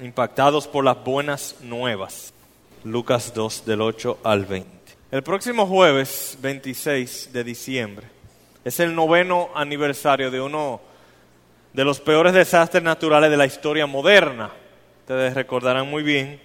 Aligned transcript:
impactados 0.00 0.66
por 0.66 0.84
las 0.84 1.02
buenas 1.02 1.56
nuevas. 1.60 2.32
Lucas 2.84 3.32
2 3.34 3.66
del 3.66 3.82
8 3.82 4.18
al 4.22 4.46
20. 4.46 4.68
El 5.10 5.22
próximo 5.22 5.66
jueves 5.66 6.38
26 6.40 7.32
de 7.32 7.44
diciembre 7.44 8.06
es 8.64 8.80
el 8.80 8.94
noveno 8.94 9.50
aniversario 9.54 10.30
de 10.30 10.40
uno 10.40 10.80
de 11.72 11.84
los 11.84 12.00
peores 12.00 12.32
desastres 12.32 12.82
naturales 12.82 13.30
de 13.30 13.36
la 13.36 13.46
historia 13.46 13.86
moderna. 13.86 14.50
Ustedes 15.00 15.34
recordarán 15.34 15.88
muy 15.88 16.02
bien 16.02 16.40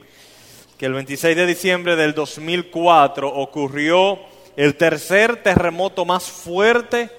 que 0.78 0.86
el 0.86 0.94
26 0.94 1.36
de 1.36 1.46
diciembre 1.46 1.96
del 1.96 2.14
2004 2.14 3.30
ocurrió 3.30 4.20
el 4.56 4.76
tercer 4.76 5.42
terremoto 5.42 6.06
más 6.06 6.24
fuerte 6.24 7.10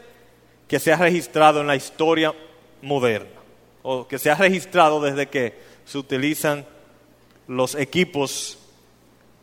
que 0.68 0.78
se 0.78 0.92
ha 0.92 0.96
registrado 0.96 1.60
en 1.60 1.66
la 1.66 1.76
historia 1.76 2.34
moderna, 2.82 3.40
o 3.82 4.06
que 4.06 4.18
se 4.18 4.30
ha 4.30 4.34
registrado 4.34 5.00
desde 5.00 5.26
que 5.26 5.75
se 5.86 5.98
utilizan 5.98 6.66
los 7.48 7.74
equipos 7.76 8.58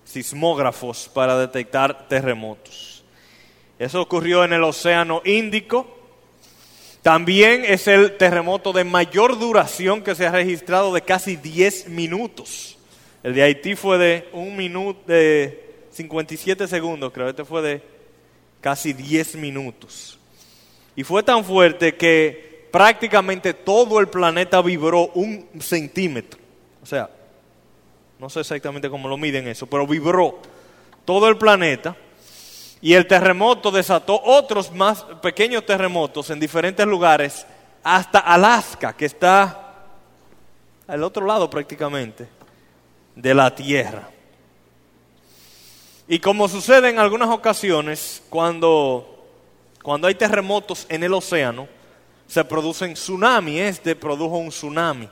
sismógrafos 0.03 1.09
para 1.11 1.39
detectar 1.39 2.07
terremotos. 2.07 3.03
Eso 3.79 4.02
ocurrió 4.02 4.43
en 4.43 4.53
el 4.53 4.63
Océano 4.63 5.21
Índico. 5.25 5.97
También 7.02 7.66
es 7.66 7.88
el 7.88 8.17
terremoto 8.17 8.71
de 8.73 8.83
mayor 8.83 9.39
duración 9.39 10.03
que 10.03 10.16
se 10.16 10.27
ha 10.27 10.31
registrado 10.31 10.93
de 10.93 11.02
casi 11.02 11.35
10 11.38 11.89
minutos. 11.89 12.77
El 13.23 13.33
de 13.33 13.44
Haití 13.44 13.75
fue 13.75 13.97
de 13.97 14.30
un 14.33 14.55
minuto, 14.55 15.02
de 15.07 15.75
57 15.91 16.67
segundos, 16.67 17.11
creo. 17.13 17.30
Este 17.30 17.45
fue 17.45 17.61
de 17.61 17.81
casi 18.61 18.94
10 18.94 19.35
minutos. 19.35 20.19
Y 20.95 21.03
fue 21.03 21.23
tan 21.23 21.44
fuerte 21.44 21.95
que 21.95 22.52
prácticamente 22.73 23.53
todo 23.53 23.99
el 23.99 24.07
planeta 24.07 24.59
vibró 24.63 25.11
un 25.13 25.47
centímetro. 25.59 26.39
O 26.81 26.87
sea, 26.87 27.07
no 28.17 28.31
sé 28.31 28.39
exactamente 28.39 28.89
cómo 28.89 29.07
lo 29.07 29.15
miden 29.15 29.47
eso, 29.47 29.67
pero 29.67 29.85
vibró 29.85 30.39
todo 31.05 31.30
el 31.30 31.38
planeta. 31.38 31.95
Y 32.81 32.95
el 32.95 33.05
terremoto 33.05 33.69
desató 33.69 34.19
otros 34.23 34.71
más 34.71 35.03
pequeños 35.21 35.67
terremotos 35.67 36.31
en 36.31 36.39
diferentes 36.39 36.88
lugares, 36.88 37.45
hasta 37.83 38.17
Alaska, 38.17 38.93
que 38.93 39.05
está 39.05 39.75
al 40.87 41.03
otro 41.03 41.27
lado 41.27 41.47
prácticamente 41.52 42.27
de 43.15 43.35
la 43.35 43.53
Tierra. 43.53 44.09
Y 46.08 46.17
como 46.17 46.47
sucede 46.47 46.89
en 46.89 46.97
algunas 46.97 47.30
ocasiones, 47.30 48.23
cuando, 48.31 49.27
cuando 49.83 50.08
hay 50.08 50.15
terremotos 50.15 50.87
en 50.89 51.03
el 51.03 51.13
océano, 51.13 51.67
se 52.34 52.44
producen 52.44 52.95
tsunamis. 52.95 53.62
Este 53.62 53.95
produjo 53.95 54.38
un 54.38 54.50
tsunami, 54.50 55.08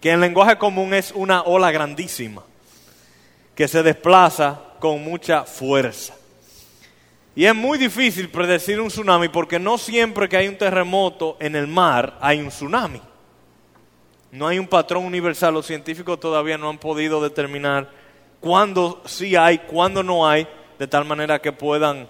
que 0.00 0.12
en 0.12 0.20
lenguaje 0.20 0.56
común 0.56 0.94
es 0.94 1.12
una 1.14 1.42
ola 1.42 1.70
grandísima, 1.70 2.42
que 3.54 3.68
se 3.68 3.82
desplaza 3.82 4.58
con 4.78 5.04
mucha 5.04 5.44
fuerza. 5.44 6.14
Y 7.36 7.44
es 7.44 7.54
muy 7.54 7.76
difícil 7.76 8.30
predecir 8.30 8.80
un 8.80 8.88
tsunami 8.88 9.28
porque 9.28 9.58
no 9.58 9.76
siempre 9.76 10.26
que 10.26 10.38
hay 10.38 10.48
un 10.48 10.56
terremoto 10.56 11.36
en 11.38 11.54
el 11.54 11.66
mar 11.66 12.16
hay 12.18 12.40
un 12.40 12.48
tsunami. 12.48 13.02
No 14.32 14.48
hay 14.48 14.58
un 14.58 14.68
patrón 14.68 15.04
universal, 15.04 15.52
los 15.52 15.66
científicos 15.66 16.18
todavía 16.18 16.56
no 16.56 16.70
han 16.70 16.78
podido 16.78 17.22
determinar 17.22 17.90
cuándo 18.40 19.02
sí 19.04 19.36
hay, 19.36 19.58
cuándo 19.58 20.02
no 20.02 20.26
hay, 20.26 20.48
de 20.78 20.86
tal 20.86 21.04
manera 21.04 21.42
que 21.42 21.52
puedan 21.52 22.08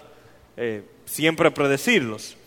eh, 0.55 0.85
siempre 1.03 1.51
predecirlos. 1.51 2.37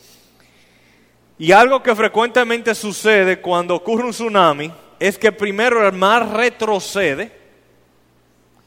Y 1.43 1.51
algo 1.51 1.83
que 1.83 1.97
frecuentemente 1.97 2.73
sucede 2.73 3.41
cuando 3.41 3.75
ocurre 3.75 4.05
un 4.05 4.13
tsunami 4.13 4.71
es 5.01 5.19
que 5.19 5.33
primero 5.33 5.85
el 5.85 5.93
mar 5.93 6.37
retrocede 6.37 7.33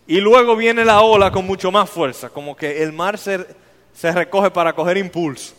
y 0.06 0.20
luego 0.20 0.58
viene 0.58 0.84
la 0.84 1.00
ola 1.00 1.31
con 1.31 1.48
mucho 1.48 1.72
más 1.72 1.90
fuerza, 1.90 2.28
como 2.28 2.53
que 2.53 2.84
el 2.84 2.92
mar 2.92 3.18
se, 3.18 3.48
se 3.94 4.12
recoge 4.12 4.52
para 4.52 4.73
coger 4.73 4.98
impulso. 4.98 5.53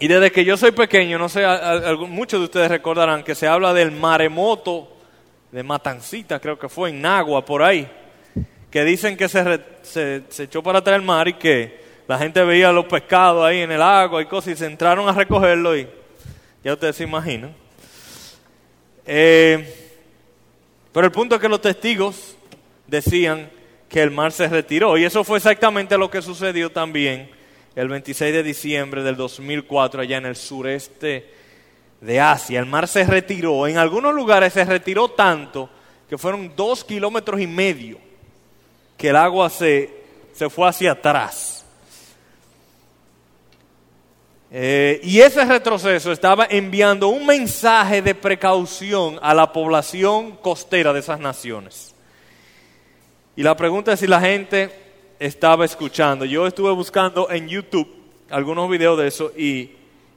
Y 0.00 0.08
desde 0.08 0.32
que 0.32 0.44
yo 0.44 0.56
soy 0.56 0.72
pequeño, 0.72 1.20
no 1.20 1.28
sé, 1.28 1.46
muchos 2.08 2.40
de 2.40 2.46
ustedes 2.46 2.68
recordarán 2.68 3.22
que 3.22 3.36
se 3.36 3.46
habla 3.46 3.72
del 3.72 3.92
maremoto 3.92 4.88
de 5.52 5.62
Matancita, 5.62 6.40
creo 6.40 6.58
que 6.58 6.68
fue 6.68 6.90
en 6.90 7.00
Nagua, 7.00 7.44
por 7.44 7.62
ahí, 7.62 7.88
que 8.72 8.82
dicen 8.82 9.16
que 9.16 9.28
se, 9.28 9.60
se, 9.82 10.42
echó 10.42 10.64
para 10.64 10.80
atrás 10.80 10.96
el 10.96 11.02
mar 11.02 11.28
y 11.28 11.34
que 11.34 11.80
la 12.08 12.18
gente 12.18 12.42
veía 12.42 12.72
los 12.72 12.86
pescados 12.86 13.44
ahí 13.44 13.60
en 13.60 13.72
el 13.72 13.82
agua 13.82 14.20
y 14.20 14.26
cosas 14.26 14.54
y 14.54 14.56
se 14.56 14.66
entraron 14.66 15.08
a 15.08 15.12
recogerlo 15.12 15.76
y 15.76 15.88
ya 16.64 16.72
ustedes 16.72 16.96
se 16.96 17.04
imaginan. 17.04 17.54
Eh, 19.06 19.90
pero 20.92 21.06
el 21.06 21.12
punto 21.12 21.36
es 21.36 21.40
que 21.40 21.48
los 21.48 21.60
testigos 21.60 22.36
decían 22.86 23.50
que 23.88 24.02
el 24.02 24.10
mar 24.10 24.32
se 24.32 24.48
retiró 24.48 24.96
y 24.96 25.04
eso 25.04 25.24
fue 25.24 25.38
exactamente 25.38 25.98
lo 25.98 26.10
que 26.10 26.22
sucedió 26.22 26.70
también 26.70 27.30
el 27.74 27.88
26 27.88 28.32
de 28.32 28.42
diciembre 28.42 29.02
del 29.02 29.16
2004 29.16 30.02
allá 30.02 30.18
en 30.18 30.26
el 30.26 30.36
sureste 30.36 31.30
de 32.00 32.20
Asia. 32.20 32.60
El 32.60 32.66
mar 32.66 32.86
se 32.88 33.04
retiró, 33.04 33.66
en 33.66 33.78
algunos 33.78 34.14
lugares 34.14 34.52
se 34.52 34.64
retiró 34.64 35.08
tanto 35.08 35.70
que 36.08 36.18
fueron 36.18 36.52
dos 36.54 36.84
kilómetros 36.84 37.40
y 37.40 37.46
medio 37.46 37.98
que 38.98 39.08
el 39.08 39.16
agua 39.16 39.48
se, 39.48 39.90
se 40.32 40.50
fue 40.50 40.68
hacia 40.68 40.92
atrás. 40.92 41.61
Eh, 44.54 45.00
y 45.02 45.20
ese 45.20 45.46
retroceso 45.46 46.12
estaba 46.12 46.46
enviando 46.50 47.08
un 47.08 47.24
mensaje 47.24 48.02
de 48.02 48.14
precaución 48.14 49.18
a 49.22 49.32
la 49.32 49.50
población 49.50 50.32
costera 50.32 50.92
de 50.92 51.00
esas 51.00 51.18
naciones. 51.18 51.94
Y 53.34 53.42
la 53.42 53.56
pregunta 53.56 53.94
es 53.94 54.00
si 54.00 54.06
la 54.06 54.20
gente 54.20 54.70
estaba 55.18 55.64
escuchando. 55.64 56.26
Yo 56.26 56.46
estuve 56.46 56.70
buscando 56.72 57.30
en 57.30 57.48
YouTube 57.48 57.88
algunos 58.28 58.68
videos 58.68 58.98
de 58.98 59.06
eso 59.06 59.32
y 59.34 59.70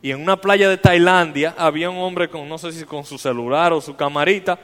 en 0.04 0.22
una 0.22 0.40
playa 0.40 0.68
de 0.68 0.78
Tailandia 0.78 1.56
había 1.58 1.90
un 1.90 1.98
hombre 1.98 2.30
con, 2.30 2.48
no 2.50 2.58
sé 2.58 2.74
si 2.74 2.84
con 2.84 3.06
su 3.06 3.18
celular 3.18 3.72
o 3.72 3.80
su 3.80 3.96
camarita, 3.96 4.60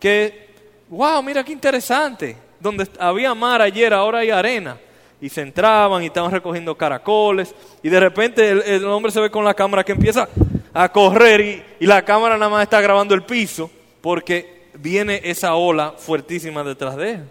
que, 0.00 0.48
wow, 0.88 1.22
mira 1.22 1.44
qué 1.44 1.52
interesante, 1.52 2.36
donde 2.58 2.88
había 2.98 3.34
mar 3.34 3.62
ayer, 3.62 3.94
ahora 3.94 4.18
hay 4.18 4.30
arena. 4.30 4.76
Y 5.22 5.30
se 5.30 5.40
entraban 5.40 6.02
y 6.02 6.06
estaban 6.06 6.30
recogiendo 6.30 6.76
caracoles. 6.76 7.54
Y 7.82 7.88
de 7.88 8.00
repente 8.00 8.50
el, 8.50 8.84
hombre 8.84 9.10
se 9.10 9.20
ve 9.20 9.30
con 9.30 9.44
la 9.44 9.54
cámara 9.54 9.84
que 9.84 9.92
empieza 9.92 10.28
a 10.74 10.92
correr 10.92 11.40
y, 11.40 11.62
y 11.80 11.86
la 11.86 12.04
cámara 12.04 12.36
nada 12.36 12.50
más 12.50 12.64
está 12.64 12.82
grabando 12.82 13.14
el 13.14 13.22
piso 13.22 13.70
porque 14.02 14.68
viene 14.74 15.20
esa 15.24 15.54
ola 15.54 15.94
fuertísima 15.96 16.62
detrás 16.62 16.96
de 16.96 17.12
él. 17.12 17.30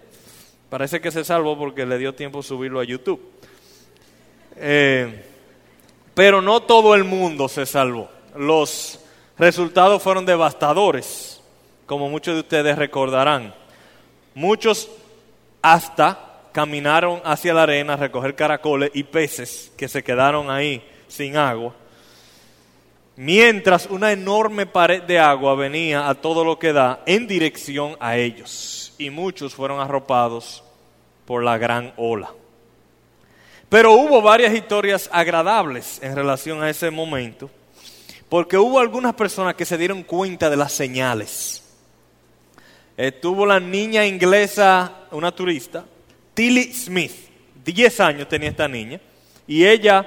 Parece 0.72 1.00
que 1.00 1.10
se 1.10 1.22
salvó 1.22 1.58
porque 1.58 1.84
le 1.84 1.98
dio 1.98 2.14
tiempo 2.14 2.42
subirlo 2.42 2.80
a 2.80 2.84
YouTube. 2.84 3.20
Eh, 4.56 5.24
pero 6.14 6.40
no 6.40 6.60
todo 6.60 6.94
el 6.94 7.04
mundo 7.04 7.48
se 7.48 7.66
salvó. 7.66 8.08
Los 8.36 8.98
resultados 9.38 10.02
fueron 10.02 10.24
devastadores, 10.24 11.42
como 11.86 12.08
muchos 12.08 12.34
de 12.34 12.40
ustedes 12.40 12.78
recordarán. 12.78 13.54
Muchos 14.34 14.88
hasta 15.60 16.31
caminaron 16.52 17.20
hacia 17.24 17.54
la 17.54 17.64
arena 17.64 17.94
a 17.94 17.96
recoger 17.96 18.34
caracoles 18.34 18.90
y 18.94 19.02
peces 19.04 19.72
que 19.76 19.88
se 19.88 20.04
quedaron 20.04 20.50
ahí 20.50 20.82
sin 21.08 21.36
agua. 21.36 21.74
Mientras 23.16 23.86
una 23.86 24.12
enorme 24.12 24.66
pared 24.66 25.02
de 25.02 25.18
agua 25.18 25.54
venía 25.54 26.08
a 26.08 26.14
todo 26.14 26.44
lo 26.44 26.58
que 26.58 26.72
da 26.72 27.02
en 27.06 27.26
dirección 27.26 27.96
a 28.00 28.16
ellos. 28.16 28.94
Y 28.98 29.10
muchos 29.10 29.54
fueron 29.54 29.80
arropados 29.80 30.62
por 31.26 31.42
la 31.42 31.58
gran 31.58 31.92
ola. 31.96 32.30
Pero 33.68 33.92
hubo 33.94 34.20
varias 34.20 34.54
historias 34.54 35.08
agradables 35.12 35.98
en 36.02 36.14
relación 36.14 36.62
a 36.62 36.68
ese 36.68 36.90
momento, 36.90 37.50
porque 38.28 38.58
hubo 38.58 38.78
algunas 38.78 39.14
personas 39.14 39.54
que 39.54 39.64
se 39.64 39.78
dieron 39.78 40.02
cuenta 40.02 40.50
de 40.50 40.56
las 40.56 40.72
señales. 40.72 41.62
Estuvo 42.96 43.46
la 43.46 43.60
niña 43.60 44.04
inglesa, 44.04 45.06
una 45.10 45.32
turista, 45.32 45.84
Tilly 46.34 46.72
Smith, 46.72 47.12
10 47.64 48.00
años 48.00 48.28
tenía 48.28 48.50
esta 48.50 48.68
niña, 48.68 49.00
y 49.46 49.66
ella, 49.66 50.06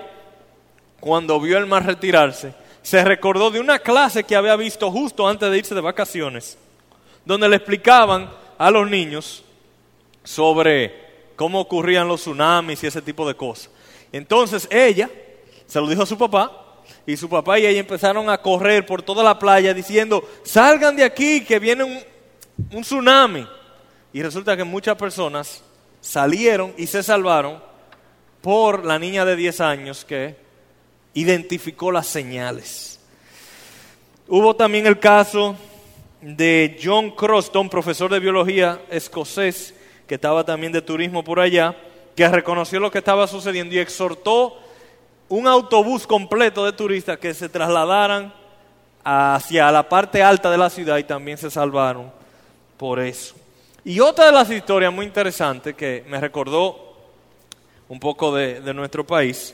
cuando 0.99 1.39
vio 1.39 1.57
el 1.57 1.65
mar 1.65 1.85
retirarse, 1.85 2.53
se 2.81 3.03
recordó 3.03 3.49
de 3.51 3.59
una 3.59 3.79
clase 3.79 4.23
que 4.23 4.35
había 4.35 4.55
visto 4.55 4.91
justo 4.91 5.27
antes 5.27 5.49
de 5.49 5.57
irse 5.57 5.75
de 5.75 5.81
vacaciones, 5.81 6.57
donde 7.25 7.49
le 7.49 7.55
explicaban 7.55 8.29
a 8.57 8.71
los 8.71 8.89
niños 8.89 9.43
sobre 10.23 10.93
cómo 11.35 11.59
ocurrían 11.59 12.07
los 12.07 12.21
tsunamis 12.21 12.83
y 12.83 12.87
ese 12.87 13.01
tipo 13.01 13.27
de 13.27 13.35
cosas. 13.35 13.69
Entonces 14.11 14.67
ella 14.71 15.09
se 15.65 15.79
lo 15.79 15.87
dijo 15.87 16.03
a 16.03 16.05
su 16.05 16.17
papá 16.17 16.83
y 17.05 17.17
su 17.17 17.27
papá 17.27 17.59
y 17.59 17.65
ella 17.65 17.79
empezaron 17.79 18.29
a 18.29 18.37
correr 18.37 18.85
por 18.85 19.01
toda 19.01 19.23
la 19.23 19.37
playa 19.37 19.73
diciendo, 19.73 20.23
salgan 20.43 20.95
de 20.95 21.03
aquí 21.03 21.43
que 21.43 21.59
viene 21.59 21.83
un, 21.83 21.99
un 22.71 22.81
tsunami. 22.81 23.47
Y 24.13 24.23
resulta 24.23 24.55
que 24.55 24.63
muchas 24.63 24.95
personas 24.95 25.61
salieron 26.05 26.71
y 26.77 26.85
se 26.85 27.01
salvaron 27.01 27.59
por 28.41 28.85
la 28.85 28.99
niña 28.99 29.25
de 29.25 29.35
10 29.35 29.61
años 29.61 30.05
que 30.05 30.35
identificó 31.15 31.91
las 31.91 32.05
señales. 32.05 32.99
Hubo 34.27 34.55
también 34.55 34.85
el 34.85 34.99
caso 34.99 35.55
de 36.21 36.79
John 36.81 37.09
Croston, 37.09 37.69
profesor 37.69 38.11
de 38.11 38.19
biología 38.19 38.81
escocés, 38.91 39.73
que 40.05 40.15
estaba 40.15 40.43
también 40.43 40.71
de 40.71 40.83
turismo 40.83 41.23
por 41.23 41.39
allá, 41.39 41.75
que 42.15 42.27
reconoció 42.27 42.79
lo 42.79 42.91
que 42.91 42.99
estaba 42.99 43.25
sucediendo 43.25 43.73
y 43.73 43.79
exhortó 43.79 44.59
un 45.27 45.47
autobús 45.47 46.05
completo 46.05 46.65
de 46.65 46.73
turistas 46.73 47.17
que 47.17 47.33
se 47.33 47.49
trasladaran 47.49 48.31
hacia 49.03 49.71
la 49.71 49.89
parte 49.89 50.21
alta 50.21 50.51
de 50.51 50.57
la 50.59 50.69
ciudad 50.69 50.99
y 50.99 51.03
también 51.03 51.39
se 51.39 51.49
salvaron 51.49 52.11
por 52.77 52.99
eso. 52.99 53.35
Y 53.87 53.99
otra 53.99 54.25
de 54.25 54.31
las 54.31 54.49
historias 54.49 54.91
muy 54.91 55.05
interesantes 55.05 55.75
que 55.75 56.03
me 56.07 56.19
recordó 56.19 56.97
un 57.87 57.99
poco 57.99 58.33
de, 58.33 58.73
nuestro 58.73 59.05
país, 59.05 59.53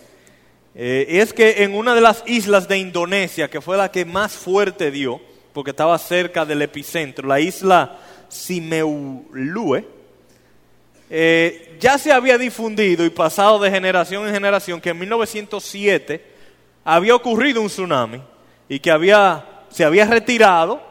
eh, 0.74 1.06
es 1.06 1.34
que 1.34 1.64
en 1.64 1.76
una 1.76 1.94
de 1.94 2.00
las 2.00 2.24
islas 2.26 2.66
de 2.66 2.78
Indonesia, 2.78 3.50
que 3.50 3.60
fue 3.60 3.76
la 3.76 3.92
que 3.92 4.06
más 4.06 4.32
fuerte 4.32 4.90
dio, 4.90 5.20
porque 5.52 5.72
estaba 5.72 5.98
cerca 5.98 6.46
del 6.46 6.62
epicentro, 6.62 7.28
la 7.28 7.42
isla 7.42 7.98
Simeulue, 8.30 9.86
eh, 11.10 11.76
ya 11.78 11.98
se 11.98 12.14
había 12.14 12.38
difundido 12.38 13.04
y 13.04 13.10
pasado 13.10 13.60
de 13.60 13.70
generación 13.70 14.26
en 14.26 14.34
generación 14.34 14.80
que 14.80 14.92
en 14.92 15.00
1907 15.00 16.26
había 16.86 17.16
ocurrido 17.16 17.62
un 17.62 17.68
tsunami 17.68 18.22
y 18.70 18.80
que 18.80 18.92
había, 18.92 19.46
se 19.68 19.84
había 19.84 20.06
retirado 20.06 20.91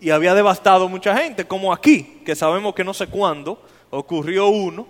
y 0.00 0.10
había 0.10 0.34
devastado 0.34 0.88
mucha 0.88 1.16
gente, 1.16 1.46
como 1.46 1.72
aquí, 1.72 2.22
que 2.24 2.36
sabemos 2.36 2.74
que 2.74 2.84
no 2.84 2.94
sé 2.94 3.06
cuándo 3.06 3.62
ocurrió 3.90 4.48
uno 4.48 4.86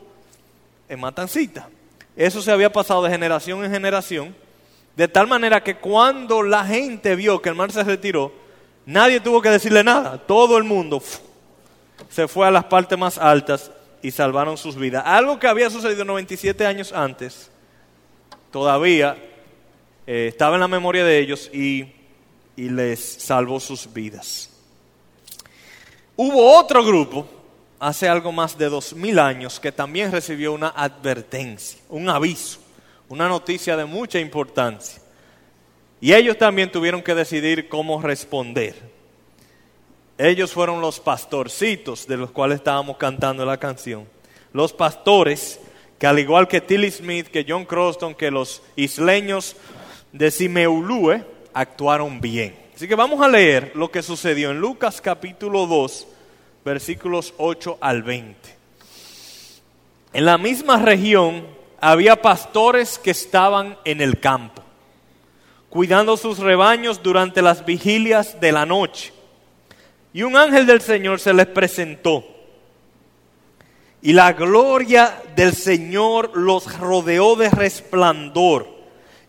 en 0.88 1.00
Matancita. 1.00 1.68
Eso 2.16 2.42
se 2.42 2.50
había 2.50 2.72
pasado 2.72 3.02
de 3.02 3.10
generación 3.10 3.64
en 3.64 3.70
generación, 3.70 4.34
de 4.96 5.08
tal 5.08 5.26
manera 5.26 5.62
que 5.62 5.76
cuando 5.76 6.42
la 6.42 6.64
gente 6.64 7.14
vio 7.14 7.40
que 7.40 7.50
el 7.50 7.54
mar 7.54 7.70
se 7.70 7.84
retiró, 7.84 8.32
nadie 8.86 9.20
tuvo 9.20 9.42
que 9.42 9.50
decirle 9.50 9.84
nada, 9.84 10.18
todo 10.18 10.56
el 10.56 10.64
mundo 10.64 11.02
se 12.08 12.26
fue 12.28 12.46
a 12.46 12.50
las 12.50 12.64
partes 12.64 12.98
más 12.98 13.18
altas 13.18 13.70
y 14.02 14.10
salvaron 14.10 14.56
sus 14.56 14.76
vidas. 14.76 15.02
Algo 15.06 15.38
que 15.38 15.46
había 15.46 15.68
sucedido 15.68 16.04
97 16.04 16.64
años 16.64 16.92
antes, 16.92 17.50
todavía 18.50 19.16
eh, 20.06 20.28
estaba 20.28 20.56
en 20.56 20.60
la 20.60 20.68
memoria 20.68 21.04
de 21.04 21.18
ellos 21.18 21.50
y, 21.52 21.92
y 22.56 22.70
les 22.70 23.00
salvó 23.00 23.60
sus 23.60 23.92
vidas. 23.92 24.55
Hubo 26.16 26.58
otro 26.58 26.82
grupo 26.82 27.26
hace 27.78 28.08
algo 28.08 28.32
más 28.32 28.56
de 28.56 28.70
dos 28.70 28.94
mil 28.94 29.18
años 29.18 29.60
que 29.60 29.70
también 29.70 30.10
recibió 30.10 30.52
una 30.54 30.68
advertencia, 30.68 31.78
un 31.90 32.08
aviso, 32.08 32.58
una 33.08 33.28
noticia 33.28 33.76
de 33.76 33.84
mucha 33.84 34.18
importancia. 34.18 35.02
Y 36.00 36.14
ellos 36.14 36.38
también 36.38 36.72
tuvieron 36.72 37.02
que 37.02 37.14
decidir 37.14 37.68
cómo 37.68 38.00
responder. 38.00 38.74
Ellos 40.18 40.52
fueron 40.52 40.80
los 40.80 41.00
pastorcitos 41.00 42.06
de 42.06 42.16
los 42.16 42.30
cuales 42.30 42.58
estábamos 42.58 42.96
cantando 42.96 43.44
la 43.44 43.58
canción. 43.58 44.08
Los 44.52 44.72
pastores 44.72 45.60
que 45.98 46.06
al 46.06 46.18
igual 46.18 46.48
que 46.48 46.60
Tilly 46.60 46.90
Smith, 46.90 47.26
que 47.28 47.44
John 47.46 47.64
Croston, 47.64 48.14
que 48.14 48.30
los 48.30 48.62
isleños 48.74 49.56
de 50.12 50.30
Simeulue, 50.30 51.24
actuaron 51.52 52.20
bien. 52.20 52.65
Así 52.76 52.86
que 52.86 52.94
vamos 52.94 53.22
a 53.22 53.28
leer 53.28 53.72
lo 53.74 53.90
que 53.90 54.02
sucedió 54.02 54.50
en 54.50 54.60
Lucas 54.60 55.00
capítulo 55.00 55.66
2, 55.66 56.06
versículos 56.62 57.32
8 57.38 57.78
al 57.80 58.02
20. 58.02 58.36
En 60.12 60.24
la 60.26 60.36
misma 60.36 60.76
región 60.76 61.46
había 61.80 62.20
pastores 62.20 62.98
que 62.98 63.12
estaban 63.12 63.78
en 63.86 64.02
el 64.02 64.20
campo, 64.20 64.62
cuidando 65.70 66.18
sus 66.18 66.38
rebaños 66.38 67.02
durante 67.02 67.40
las 67.40 67.64
vigilias 67.64 68.38
de 68.42 68.52
la 68.52 68.66
noche. 68.66 69.14
Y 70.12 70.22
un 70.22 70.36
ángel 70.36 70.66
del 70.66 70.82
Señor 70.82 71.18
se 71.18 71.32
les 71.32 71.46
presentó. 71.46 72.26
Y 74.02 74.12
la 74.12 74.34
gloria 74.34 75.22
del 75.34 75.54
Señor 75.54 76.32
los 76.36 76.78
rodeó 76.78 77.36
de 77.36 77.48
resplandor 77.48 78.68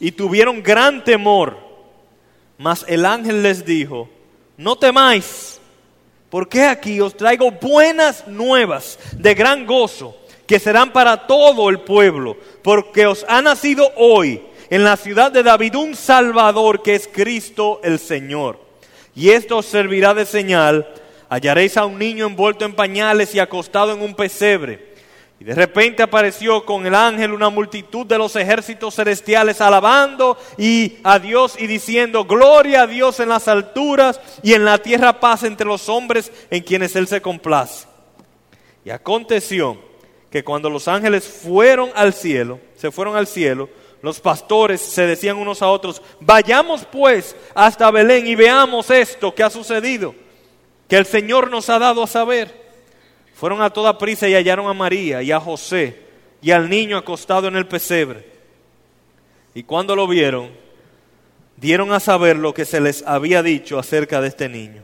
y 0.01 0.11
tuvieron 0.11 0.61
gran 0.61 1.05
temor. 1.05 1.66
Mas 2.57 2.85
el 2.87 3.05
ángel 3.05 3.43
les 3.43 3.65
dijo, 3.65 4.09
no 4.57 4.75
temáis, 4.75 5.59
porque 6.29 6.63
aquí 6.63 6.99
os 6.99 7.15
traigo 7.15 7.51
buenas 7.51 8.27
nuevas 8.27 8.97
de 9.13 9.33
gran 9.33 9.65
gozo, 9.65 10.15
que 10.47 10.59
serán 10.59 10.91
para 10.91 11.27
todo 11.27 11.69
el 11.69 11.81
pueblo, 11.81 12.37
porque 12.63 13.05
os 13.05 13.25
ha 13.27 13.41
nacido 13.41 13.91
hoy 13.95 14.41
en 14.69 14.83
la 14.83 14.97
ciudad 14.97 15.31
de 15.31 15.43
David 15.43 15.75
un 15.75 15.95
Salvador 15.95 16.81
que 16.81 16.95
es 16.95 17.07
Cristo 17.07 17.79
el 17.83 17.99
Señor. 17.99 18.59
Y 19.15 19.29
esto 19.29 19.57
os 19.57 19.65
servirá 19.65 20.13
de 20.13 20.25
señal, 20.25 20.87
hallaréis 21.29 21.77
a 21.77 21.85
un 21.85 21.97
niño 21.97 22.27
envuelto 22.27 22.65
en 22.65 22.75
pañales 22.75 23.33
y 23.35 23.39
acostado 23.39 23.93
en 23.93 24.01
un 24.01 24.15
pesebre. 24.15 24.95
Y 25.39 25.43
de 25.43 25.53
repente 25.53 26.01
apareció 26.01 26.65
con 26.65 26.85
el 26.87 26.95
ángel 26.95 27.31
una 27.31 27.49
multitud 27.49 28.07
de 28.07 28.17
los 28.17 28.35
ejércitos 28.35 28.95
celestiales 28.95 29.61
alabando 29.61 30.35
y 30.57 30.97
a 31.03 31.19
Dios 31.19 31.55
y 31.59 31.67
diciendo, 31.67 32.25
gloria 32.25 32.83
a 32.83 32.87
Dios 32.87 33.19
en 33.19 33.29
las 33.29 33.47
alturas 33.47 34.19
y 34.41 34.53
en 34.53 34.65
la 34.65 34.79
tierra 34.79 35.19
paz 35.19 35.43
entre 35.43 35.67
los 35.67 35.89
hombres 35.89 36.31
en 36.49 36.63
quienes 36.63 36.95
Él 36.95 37.07
se 37.07 37.21
complace. 37.21 37.85
Y 38.83 38.89
aconteció 38.89 39.77
que 40.31 40.43
cuando 40.43 40.71
los 40.71 40.87
ángeles 40.87 41.25
fueron 41.25 41.91
al 41.93 42.13
cielo, 42.13 42.59
se 42.75 42.89
fueron 42.89 43.15
al 43.15 43.27
cielo, 43.27 43.69
los 44.01 44.19
pastores 44.19 44.81
se 44.81 45.05
decían 45.05 45.37
unos 45.37 45.61
a 45.61 45.67
otros, 45.67 46.01
vayamos 46.19 46.85
pues 46.85 47.35
hasta 47.53 47.91
Belén 47.91 48.25
y 48.25 48.35
veamos 48.35 48.89
esto 48.89 49.35
que 49.35 49.43
ha 49.43 49.49
sucedido, 49.51 50.15
que 50.87 50.97
el 50.97 51.05
Señor 51.05 51.51
nos 51.51 51.69
ha 51.69 51.77
dado 51.77 52.01
a 52.01 52.07
saber. 52.07 52.66
Fueron 53.37 53.61
a 53.61 53.69
toda 53.69 53.99
prisa 53.99 54.27
y 54.27 54.33
hallaron 54.33 54.65
a 54.65 54.73
María 54.73 55.21
y 55.21 55.31
a 55.31 55.39
José 55.39 56.01
y 56.41 56.49
al 56.49 56.67
niño 56.67 56.97
acostado 56.97 57.47
en 57.47 57.55
el 57.55 57.67
pesebre. 57.67 58.25
Y 59.53 59.61
cuando 59.61 59.95
lo 59.95 60.07
vieron, 60.07 60.49
dieron 61.55 61.93
a 61.93 61.99
saber 61.99 62.35
lo 62.37 62.55
que 62.55 62.65
se 62.65 62.81
les 62.81 63.05
había 63.05 63.43
dicho 63.43 63.77
acerca 63.77 64.21
de 64.21 64.29
este 64.29 64.49
niño. 64.49 64.81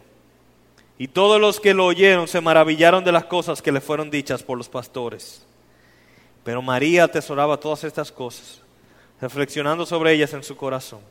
Y 0.99 1.07
todos 1.07 1.41
los 1.41 1.59
que 1.59 1.73
lo 1.73 1.87
oyeron 1.87 2.27
se 2.27 2.41
maravillaron 2.41 3.03
de 3.03 3.11
las 3.11 3.25
cosas 3.25 3.59
que 3.59 3.71
le 3.71 3.81
fueron 3.81 4.11
dichas 4.11 4.43
por 4.43 4.55
los 4.55 4.69
pastores. 4.69 5.43
Pero 6.43 6.61
María 6.61 7.05
atesoraba 7.05 7.59
todas 7.59 7.83
estas 7.83 8.11
cosas, 8.11 8.61
reflexionando 9.19 9.87
sobre 9.87 10.13
ellas 10.13 10.31
en 10.35 10.43
su 10.43 10.55
corazón. 10.55 11.01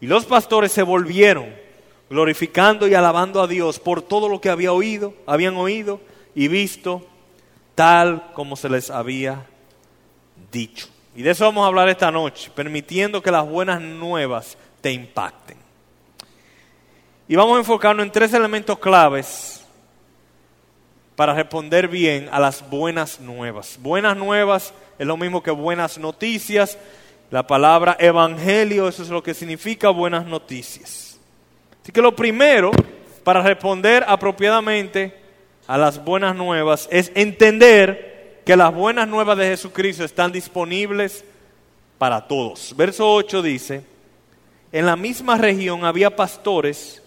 Y 0.00 0.06
los 0.06 0.24
pastores 0.24 0.70
se 0.70 0.84
volvieron, 0.84 1.52
glorificando 2.08 2.86
y 2.86 2.94
alabando 2.94 3.42
a 3.42 3.48
Dios 3.48 3.80
por 3.80 4.02
todo 4.02 4.28
lo 4.28 4.40
que 4.40 4.50
había 4.50 4.72
oído, 4.72 5.14
habían 5.26 5.56
oído 5.56 6.13
y 6.34 6.48
visto 6.48 7.06
tal 7.74 8.32
como 8.32 8.56
se 8.56 8.68
les 8.68 8.90
había 8.90 9.46
dicho. 10.50 10.88
Y 11.16 11.22
de 11.22 11.30
eso 11.30 11.44
vamos 11.44 11.64
a 11.64 11.68
hablar 11.68 11.88
esta 11.88 12.10
noche, 12.10 12.50
permitiendo 12.54 13.22
que 13.22 13.30
las 13.30 13.46
buenas 13.46 13.80
nuevas 13.80 14.56
te 14.80 14.92
impacten. 14.92 15.56
Y 17.28 17.36
vamos 17.36 17.56
a 17.56 17.60
enfocarnos 17.60 18.04
en 18.04 18.12
tres 18.12 18.34
elementos 18.34 18.78
claves 18.78 19.64
para 21.16 21.34
responder 21.34 21.88
bien 21.88 22.28
a 22.32 22.40
las 22.40 22.68
buenas 22.68 23.20
nuevas. 23.20 23.78
Buenas 23.80 24.16
nuevas 24.16 24.74
es 24.98 25.06
lo 25.06 25.16
mismo 25.16 25.42
que 25.42 25.50
buenas 25.50 25.98
noticias. 25.98 26.78
La 27.30 27.46
palabra 27.46 27.96
evangelio, 27.98 28.88
eso 28.88 29.02
es 29.02 29.08
lo 29.08 29.22
que 29.22 29.34
significa 29.34 29.90
buenas 29.90 30.26
noticias. 30.26 31.18
Así 31.82 31.92
que 31.92 32.02
lo 32.02 32.14
primero, 32.14 32.70
para 33.22 33.42
responder 33.42 34.04
apropiadamente 34.06 35.23
a 35.66 35.78
las 35.78 36.04
buenas 36.04 36.36
nuevas 36.36 36.88
es 36.90 37.10
entender 37.14 38.42
que 38.44 38.56
las 38.56 38.74
buenas 38.74 39.08
nuevas 39.08 39.38
de 39.38 39.48
Jesucristo 39.48 40.04
están 40.04 40.32
disponibles 40.32 41.24
para 41.98 42.26
todos. 42.26 42.74
Verso 42.76 43.12
8 43.12 43.42
dice, 43.42 43.84
en 44.72 44.86
la 44.86 44.96
misma 44.96 45.38
región 45.38 45.84
había 45.84 46.14
pastores 46.14 47.02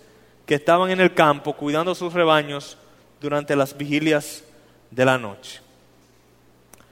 que 0.46 0.56
estaban 0.56 0.90
en 0.90 1.02
el 1.02 1.14
campo 1.14 1.54
cuidando 1.54 1.94
sus 1.94 2.14
rebaños 2.14 2.78
durante 3.22 3.56
las 3.56 3.78
vigilias 3.78 4.44
de 4.90 5.06
la 5.06 5.18
noche. 5.18 5.62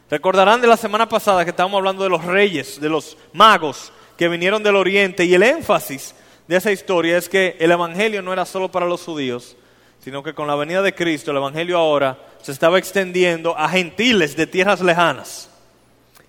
Recordarán 0.09 0.61
de 0.61 0.67
la 0.67 0.77
semana 0.77 1.09
pasada 1.09 1.43
que 1.43 1.49
estábamos 1.49 1.79
hablando 1.79 2.03
de 2.03 2.09
los 2.09 2.23
reyes, 2.23 2.79
de 2.79 2.89
los 2.89 3.17
magos 3.33 3.91
que 4.17 4.27
vinieron 4.27 4.61
del 4.61 4.75
oriente 4.75 5.25
y 5.25 5.33
el 5.33 5.43
énfasis 5.43 6.13
de 6.47 6.57
esa 6.57 6.71
historia 6.71 7.17
es 7.17 7.27
que 7.27 7.57
el 7.59 7.71
Evangelio 7.71 8.21
no 8.21 8.31
era 8.31 8.45
solo 8.45 8.69
para 8.69 8.85
los 8.85 9.01
judíos, 9.01 9.57
sino 10.05 10.21
que 10.21 10.35
con 10.35 10.45
la 10.45 10.53
venida 10.53 10.83
de 10.83 10.93
Cristo 10.93 11.31
el 11.31 11.37
Evangelio 11.37 11.79
ahora 11.79 12.15
se 12.39 12.51
estaba 12.51 12.77
extendiendo 12.77 13.57
a 13.57 13.67
gentiles 13.67 14.35
de 14.35 14.45
tierras 14.45 14.79
lejanas. 14.79 15.49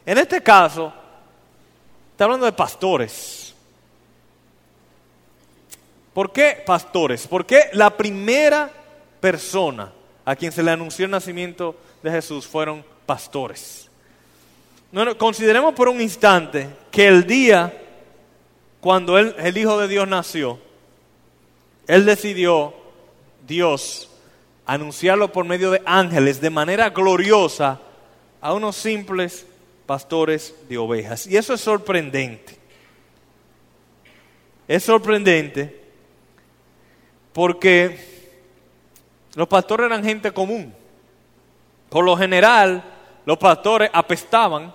En 0.06 0.16
este 0.16 0.42
caso, 0.42 0.90
está 2.11 2.25
hablando 2.25 2.47
de 2.47 2.52
pastores. 2.52 3.54
¿Por 6.14 6.33
qué 6.33 6.62
pastores? 6.64 7.26
Porque 7.26 7.68
la 7.75 7.95
primera 7.95 8.71
persona 9.21 9.92
a 10.25 10.35
quien 10.35 10.52
se 10.52 10.62
le 10.62 10.71
anunció 10.71 11.04
el 11.04 11.11
nacimiento 11.11 11.76
de 12.02 12.12
Jesús 12.12 12.47
fueron 12.47 12.83
pastores. 13.04 13.90
consideremos 15.18 15.75
por 15.75 15.90
un 15.90 16.00
instante 16.00 16.66
que 16.90 17.06
el 17.06 17.26
día 17.26 17.75
cuando 18.80 19.18
el 19.18 19.59
Hijo 19.59 19.78
de 19.78 19.87
Dios 19.87 20.09
nació, 20.09 20.59
Él 21.87 22.06
decidió 22.06 22.86
Dios 23.47 24.11
anunciarlo 24.67 25.31
por 25.31 25.45
medio 25.45 25.71
de 25.71 25.83
ángeles 25.87 26.41
de 26.41 26.50
manera 26.50 26.91
gloriosa 26.91 27.81
a 28.41 28.53
unos 28.53 28.76
simples 28.76 29.47
pastores 29.87 30.55
de 30.69 30.76
ovejas. 30.76 31.26
Y 31.26 31.37
eso 31.37 31.55
es 31.55 31.61
sorprendente. 31.61 32.59
Es 34.69 34.83
sorprendente 34.83 35.85
porque 37.33 38.17
los 39.35 39.47
pastores 39.47 39.87
eran 39.87 40.03
gente 40.03 40.33
común. 40.33 40.75
Por 41.88 42.05
lo 42.05 42.17
general, 42.17 42.83
los 43.25 43.38
pastores 43.38 43.91
apestaban 43.93 44.75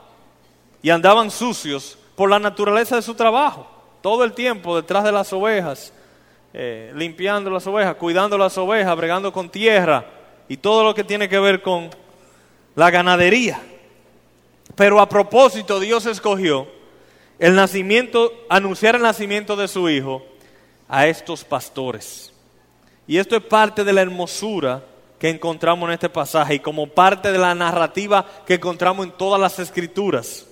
y 0.82 0.90
andaban 0.90 1.30
sucios 1.30 1.98
por 2.16 2.30
la 2.30 2.40
naturaleza 2.40 2.96
de 2.96 3.02
su 3.02 3.16
trabajo. 3.16 3.68
Todo 4.02 4.24
el 4.24 4.34
tiempo 4.34 4.76
detrás 4.76 5.04
de 5.04 5.12
las 5.12 5.34
ovejas, 5.34 5.94
eh, 6.54 6.92
limpiando 6.96 7.50
las 7.50 7.66
ovejas, 7.68 7.96
cuidando 7.96 8.38
las 8.38 8.58
ovejas, 8.58 8.98
bregando 8.98 9.32
con 9.32 9.50
tierra 9.50 10.06
y 10.50 10.58
todo 10.58 10.84
lo 10.84 10.94
que 10.94 11.04
tiene 11.04 11.30
que 11.30 11.40
ver 11.40 11.62
con 11.62 11.90
la 12.76 12.90
ganadería. 12.90 13.62
Pero 14.76 15.00
a 15.00 15.08
propósito, 15.08 15.80
Dios 15.80 16.06
escogió 16.06 16.68
el 17.40 17.56
nacimiento, 17.56 18.34
anunciar 18.50 18.96
el 18.96 19.02
nacimiento 19.02 19.56
de 19.56 19.68
su 19.68 19.90
hijo 19.90 20.24
a 20.88 21.08
estos 21.08 21.44
pastores. 21.44 22.34
Y 23.08 23.18
esto 23.18 23.36
es 23.36 23.44
parte 23.44 23.84
de 23.84 23.94
la 23.94 24.02
hermosura 24.02 24.84
que 25.18 25.30
encontramos 25.30 25.88
en 25.88 25.94
este 25.94 26.10
pasaje 26.10 26.56
y 26.56 26.60
como 26.60 26.88
parte 26.88 27.32
de 27.32 27.38
la 27.38 27.56
narrativa 27.56 28.26
que 28.46 28.56
encontramos 28.56 29.06
en 29.06 29.12
todas 29.14 29.40
las 29.40 29.60
escrituras. 29.60 30.48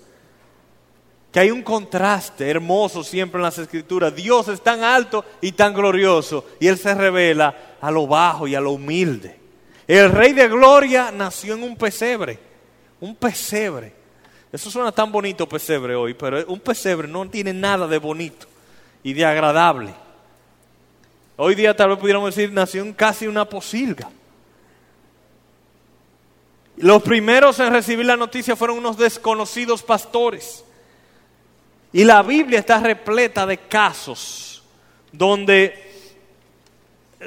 Que 1.31 1.41
hay 1.41 1.51
un 1.51 1.61
contraste 1.61 2.49
hermoso 2.49 3.03
siempre 3.03 3.39
en 3.39 3.43
las 3.43 3.57
escrituras. 3.57 4.15
Dios 4.15 4.47
es 4.47 4.61
tan 4.61 4.83
alto 4.83 5.23
y 5.41 5.51
tan 5.51 5.73
glorioso 5.73 6.45
y 6.59 6.67
Él 6.67 6.77
se 6.77 6.93
revela 6.95 7.75
a 7.79 7.91
lo 7.91 8.07
bajo 8.07 8.47
y 8.47 8.55
a 8.55 8.61
lo 8.61 8.71
humilde. 8.71 9.37
El 9.87 10.11
rey 10.11 10.33
de 10.33 10.47
gloria 10.47 11.11
nació 11.11 11.55
en 11.55 11.63
un 11.63 11.75
pesebre, 11.75 12.39
un 12.99 13.15
pesebre. 13.15 13.93
Eso 14.51 14.71
suena 14.71 14.91
tan 14.91 15.11
bonito 15.11 15.47
pesebre 15.47 15.95
hoy, 15.95 16.13
pero 16.13 16.45
un 16.47 16.59
pesebre 16.59 17.07
no 17.07 17.29
tiene 17.29 17.53
nada 17.53 17.87
de 17.87 17.99
bonito 17.99 18.47
y 19.03 19.13
de 19.13 19.25
agradable. 19.25 19.93
Hoy 21.37 21.55
día 21.55 21.75
tal 21.75 21.89
vez 21.89 21.99
pudiéramos 21.99 22.35
decir 22.35 22.51
nació 22.51 22.81
en 22.81 22.93
casi 22.93 23.27
una 23.27 23.45
posilga. 23.45 24.09
Los 26.77 27.01
primeros 27.03 27.59
en 27.59 27.73
recibir 27.73 28.05
la 28.05 28.15
noticia 28.15 28.55
fueron 28.55 28.77
unos 28.77 28.97
desconocidos 28.97 29.83
pastores. 29.83 30.63
Y 31.91 32.03
la 32.03 32.21
Biblia 32.21 32.59
está 32.59 32.79
repleta 32.79 33.45
de 33.45 33.57
casos 33.57 34.61
donde, 35.11 35.73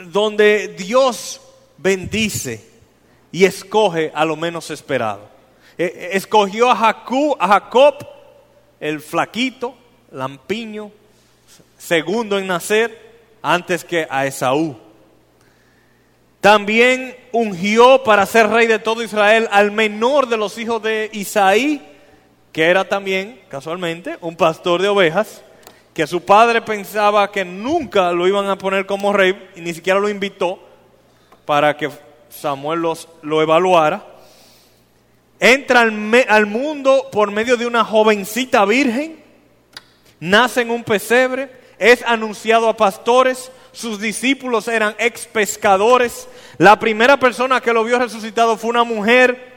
donde 0.06 0.68
Dios 0.68 1.40
bendice 1.78 2.64
y 3.32 3.44
escoge 3.44 4.12
a 4.14 4.24
lo 4.24 4.36
menos 4.36 4.70
esperado. 4.70 5.28
E, 5.76 5.84
e, 5.84 6.16
escogió 6.16 6.70
a 6.70 6.76
Jacob, 6.76 7.36
a 7.40 7.48
Jacob, 7.48 8.06
el 8.78 9.00
flaquito, 9.00 9.74
lampiño, 10.12 10.92
segundo 11.78 12.38
en 12.38 12.46
nacer, 12.46 13.12
antes 13.42 13.84
que 13.84 14.06
a 14.08 14.26
Esaú. 14.26 14.76
También 16.40 17.16
ungió 17.32 18.02
para 18.04 18.26
ser 18.26 18.48
rey 18.48 18.66
de 18.66 18.78
todo 18.78 19.02
Israel 19.02 19.48
al 19.50 19.72
menor 19.72 20.28
de 20.28 20.36
los 20.36 20.58
hijos 20.58 20.82
de 20.82 21.08
Isaí, 21.12 21.91
que 22.52 22.64
era 22.64 22.84
también, 22.84 23.40
casualmente, 23.48 24.18
un 24.20 24.36
pastor 24.36 24.82
de 24.82 24.88
ovejas, 24.88 25.42
que 25.94 26.06
su 26.06 26.22
padre 26.24 26.62
pensaba 26.62 27.30
que 27.32 27.44
nunca 27.44 28.12
lo 28.12 28.28
iban 28.28 28.48
a 28.48 28.58
poner 28.58 28.86
como 28.86 29.12
rey 29.12 29.50
y 29.56 29.60
ni 29.60 29.74
siquiera 29.74 29.98
lo 29.98 30.08
invitó 30.08 30.58
para 31.44 31.76
que 31.76 31.90
Samuel 32.28 32.82
lo 33.22 33.42
evaluara. 33.42 34.06
Entra 35.40 35.80
al, 35.80 36.46
mundo 36.46 37.08
por 37.10 37.32
medio 37.32 37.56
de 37.56 37.66
una 37.66 37.84
jovencita 37.84 38.64
virgen, 38.64 39.22
nace 40.20 40.60
en 40.60 40.70
un 40.70 40.84
pesebre, 40.84 41.50
es 41.78 42.04
anunciado 42.06 42.68
a 42.68 42.76
pastores, 42.76 43.50
sus 43.72 43.98
discípulos 43.98 44.68
eran 44.68 44.94
ex 44.98 45.26
pescadores, 45.26 46.28
la 46.58 46.78
primera 46.78 47.16
persona 47.16 47.60
que 47.60 47.72
lo 47.72 47.82
vio 47.82 47.98
resucitado 47.98 48.56
fue 48.56 48.70
una 48.70 48.84
mujer, 48.84 49.52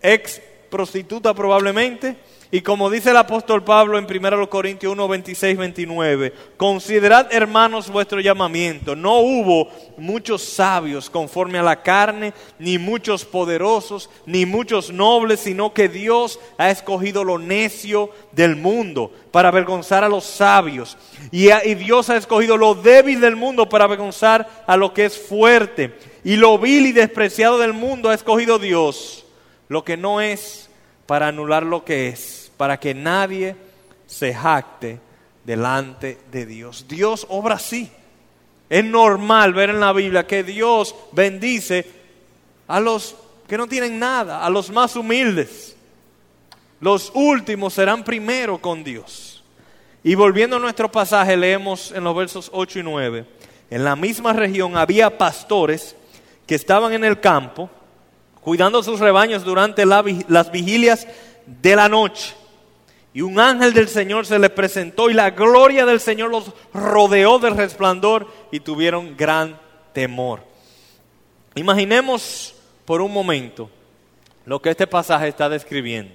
ex 0.00 0.40
prostituta 0.70 1.34
probablemente, 1.34 2.16
y 2.52 2.60
como 2.60 2.88
dice 2.88 3.10
el 3.10 3.16
apóstol 3.16 3.64
Pablo 3.64 3.98
en 3.98 4.06
1 4.06 4.48
Corintios 4.48 4.92
1, 4.92 5.08
26, 5.08 5.58
29, 5.58 6.32
considerad 6.56 7.26
hermanos 7.32 7.90
vuestro 7.90 8.20
llamamiento. 8.20 8.94
No 8.94 9.18
hubo 9.18 9.68
muchos 9.96 10.42
sabios 10.42 11.10
conforme 11.10 11.58
a 11.58 11.64
la 11.64 11.82
carne, 11.82 12.32
ni 12.60 12.78
muchos 12.78 13.24
poderosos, 13.24 14.08
ni 14.26 14.46
muchos 14.46 14.92
nobles, 14.92 15.40
sino 15.40 15.74
que 15.74 15.88
Dios 15.88 16.38
ha 16.56 16.70
escogido 16.70 17.24
lo 17.24 17.36
necio 17.36 18.10
del 18.30 18.54
mundo 18.54 19.10
para 19.32 19.48
avergonzar 19.48 20.04
a 20.04 20.08
los 20.08 20.24
sabios. 20.24 20.96
Y, 21.32 21.48
y 21.50 21.74
Dios 21.74 22.10
ha 22.10 22.16
escogido 22.16 22.56
lo 22.56 22.76
débil 22.76 23.20
del 23.20 23.34
mundo 23.34 23.68
para 23.68 23.86
avergonzar 23.86 24.48
a 24.68 24.76
lo 24.76 24.94
que 24.94 25.06
es 25.06 25.18
fuerte. 25.18 25.98
Y 26.22 26.36
lo 26.36 26.58
vil 26.58 26.86
y 26.86 26.92
despreciado 26.92 27.58
del 27.58 27.72
mundo 27.72 28.08
ha 28.08 28.14
escogido 28.14 28.60
Dios, 28.60 29.25
lo 29.68 29.84
que 29.84 29.96
no 29.96 30.20
es 30.20 30.68
para 31.06 31.28
anular 31.28 31.62
lo 31.64 31.84
que 31.84 32.08
es, 32.08 32.50
para 32.56 32.78
que 32.78 32.94
nadie 32.94 33.56
se 34.06 34.34
jacte 34.34 34.98
delante 35.44 36.18
de 36.30 36.46
Dios. 36.46 36.86
Dios 36.88 37.26
obra 37.28 37.56
así. 37.56 37.90
Es 38.68 38.84
normal 38.84 39.54
ver 39.54 39.70
en 39.70 39.80
la 39.80 39.92
Biblia 39.92 40.26
que 40.26 40.42
Dios 40.42 40.94
bendice 41.12 41.86
a 42.66 42.80
los 42.80 43.14
que 43.46 43.56
no 43.56 43.68
tienen 43.68 43.98
nada, 43.98 44.44
a 44.44 44.50
los 44.50 44.70
más 44.70 44.96
humildes. 44.96 45.76
Los 46.80 47.12
últimos 47.14 47.74
serán 47.74 48.04
primero 48.04 48.58
con 48.58 48.82
Dios. 48.82 49.44
Y 50.02 50.14
volviendo 50.14 50.56
a 50.56 50.60
nuestro 50.60 50.90
pasaje, 50.90 51.36
leemos 51.36 51.92
en 51.92 52.04
los 52.04 52.14
versos 52.14 52.50
8 52.52 52.80
y 52.80 52.82
9. 52.82 53.26
En 53.70 53.84
la 53.84 53.96
misma 53.96 54.32
región 54.32 54.76
había 54.76 55.16
pastores 55.16 55.96
que 56.46 56.54
estaban 56.54 56.92
en 56.92 57.04
el 57.04 57.20
campo 57.20 57.70
cuidando 58.46 58.80
sus 58.80 59.00
rebaños 59.00 59.42
durante 59.42 59.84
las 59.84 60.52
vigilias 60.52 61.08
de 61.46 61.74
la 61.74 61.88
noche. 61.88 62.32
Y 63.12 63.20
un 63.22 63.40
ángel 63.40 63.74
del 63.74 63.88
Señor 63.88 64.24
se 64.24 64.38
les 64.38 64.50
presentó 64.50 65.10
y 65.10 65.14
la 65.14 65.30
gloria 65.30 65.84
del 65.84 65.98
Señor 65.98 66.30
los 66.30 66.52
rodeó 66.72 67.40
del 67.40 67.56
resplandor 67.56 68.32
y 68.52 68.60
tuvieron 68.60 69.16
gran 69.16 69.58
temor. 69.92 70.44
Imaginemos 71.56 72.54
por 72.84 73.00
un 73.00 73.12
momento 73.12 73.68
lo 74.44 74.62
que 74.62 74.70
este 74.70 74.86
pasaje 74.86 75.26
está 75.26 75.48
describiendo. 75.48 76.14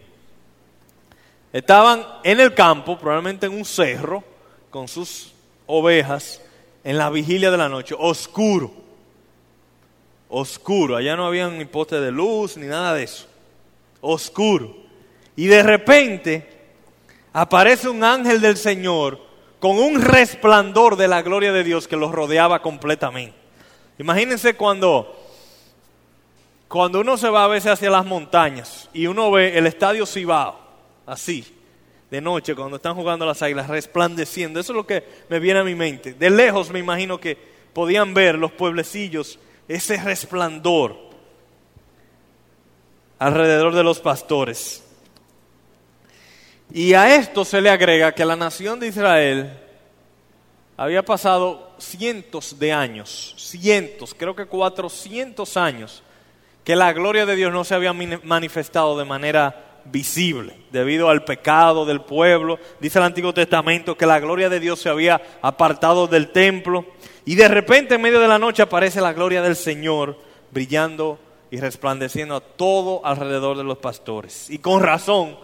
Estaban 1.52 2.08
en 2.24 2.40
el 2.40 2.54
campo, 2.54 2.98
probablemente 2.98 3.48
en 3.48 3.52
un 3.56 3.66
cerro, 3.66 4.24
con 4.70 4.88
sus 4.88 5.34
ovejas, 5.68 6.42
en 6.86 6.98
la 6.98 7.10
vigilia 7.10 7.52
de 7.52 7.58
la 7.58 7.68
noche, 7.68 7.94
oscuro 8.00 8.81
oscuro. 10.32 10.96
Allá 10.96 11.16
no 11.16 11.28
había 11.28 11.48
ni 11.50 11.66
poste 11.66 12.00
de 12.00 12.12
luz 12.12 12.58
ni 12.58 12.66
nada 12.66 12.96
de 12.96 13.04
eso. 13.04 13.28
Oscuro. 14.00 14.76
Y 15.36 15.46
de 15.46 15.62
repente 15.62 16.48
aparece 17.34 17.90
un 17.90 18.04
ángel 18.04 18.42
del 18.42 18.58
Señor 18.58 19.20
con 19.60 19.78
un 19.78 20.02
resplandor 20.02 20.96
de 20.96 21.08
la 21.08 21.22
gloria 21.22 21.52
de 21.52 21.64
Dios 21.64 21.88
que 21.88 21.96
los 21.96 22.12
rodeaba 22.12 22.62
completamente. 22.62 23.38
Imagínense 24.00 24.56
cuando, 24.56 25.16
cuando 26.68 27.02
uno 27.02 27.16
se 27.18 27.30
va 27.30 27.44
a 27.44 27.48
veces 27.48 27.74
hacia 27.74 27.92
las 27.92 28.06
montañas 28.06 28.90
y 28.92 29.06
uno 29.06 29.30
ve 29.30 29.58
el 29.58 29.68
estadio 29.68 30.08
Cibao, 30.08 30.60
así, 31.06 31.56
de 32.10 32.20
noche, 32.20 32.56
cuando 32.56 32.78
están 32.78 32.96
jugando 32.96 33.26
las 33.26 33.42
águilas, 33.42 33.70
resplandeciendo. 33.70 34.60
Eso 34.60 34.74
es 34.74 34.76
lo 34.76 34.88
que 34.88 35.04
me 35.30 35.40
viene 35.40 35.60
a 35.60 35.64
mi 35.64 35.76
mente. 35.76 36.14
De 36.14 36.30
lejos 36.30 36.72
me 36.72 36.80
imagino 36.80 37.20
que 37.20 37.38
podían 37.72 38.14
ver 38.14 38.36
los 38.36 38.52
pueblecillos 38.52 39.40
ese 39.76 39.98
resplandor 39.98 40.98
alrededor 43.18 43.74
de 43.74 43.84
los 43.84 44.00
pastores. 44.00 44.84
Y 46.74 46.94
a 46.94 47.16
esto 47.16 47.46
se 47.46 47.62
le 47.62 47.70
agrega 47.70 48.14
que 48.14 48.26
la 48.26 48.36
nación 48.36 48.80
de 48.80 48.88
Israel 48.88 49.58
había 50.78 51.04
pasado 51.04 51.72
cientos 51.78 52.58
de 52.58 52.74
años, 52.74 53.36
cientos, 53.38 54.16
creo 54.18 54.36
que 54.36 54.46
cuatrocientos 54.46 55.56
años, 55.58 56.02
que 56.64 56.76
la 56.76 56.94
gloria 56.94 57.26
de 57.26 57.36
Dios 57.36 57.52
no 57.54 57.64
se 57.64 57.76
había 57.76 57.94
manifestado 57.94 58.98
de 58.98 59.06
manera 59.06 59.72
visible 59.86 60.56
debido 60.72 61.10
al 61.10 61.24
pecado 61.24 61.86
del 61.86 62.02
pueblo. 62.02 62.60
Dice 62.80 63.00
el 63.00 63.06
Antiguo 63.06 63.34
Testamento 63.34 63.98
que 63.98 64.06
la 64.06 64.20
gloria 64.20 64.50
de 64.50 64.60
Dios 64.60 64.80
se 64.80 64.90
había 64.90 65.22
apartado 65.42 66.08
del 66.08 66.30
templo 66.32 66.86
y 67.26 67.36
de 67.36 67.48
repente 67.48 67.96
en 67.96 68.02
medio 68.02 68.20
de 68.20 68.28
la 68.28 68.40
noche 68.40 68.64
aparece 68.64 69.02
la 69.02 69.14
gloria 69.14 69.42
del 69.42 69.56
Señor 69.56 70.18
brillando 70.52 71.20
y 71.52 71.60
resplandeciendo 71.60 72.36
a 72.36 72.42
todo 72.42 73.06
alrededor 73.06 73.58
de 73.58 73.64
los 73.64 73.78
pastores. 73.78 74.50
Y 74.50 74.60
con 74.60 74.82
razón, 74.82 75.38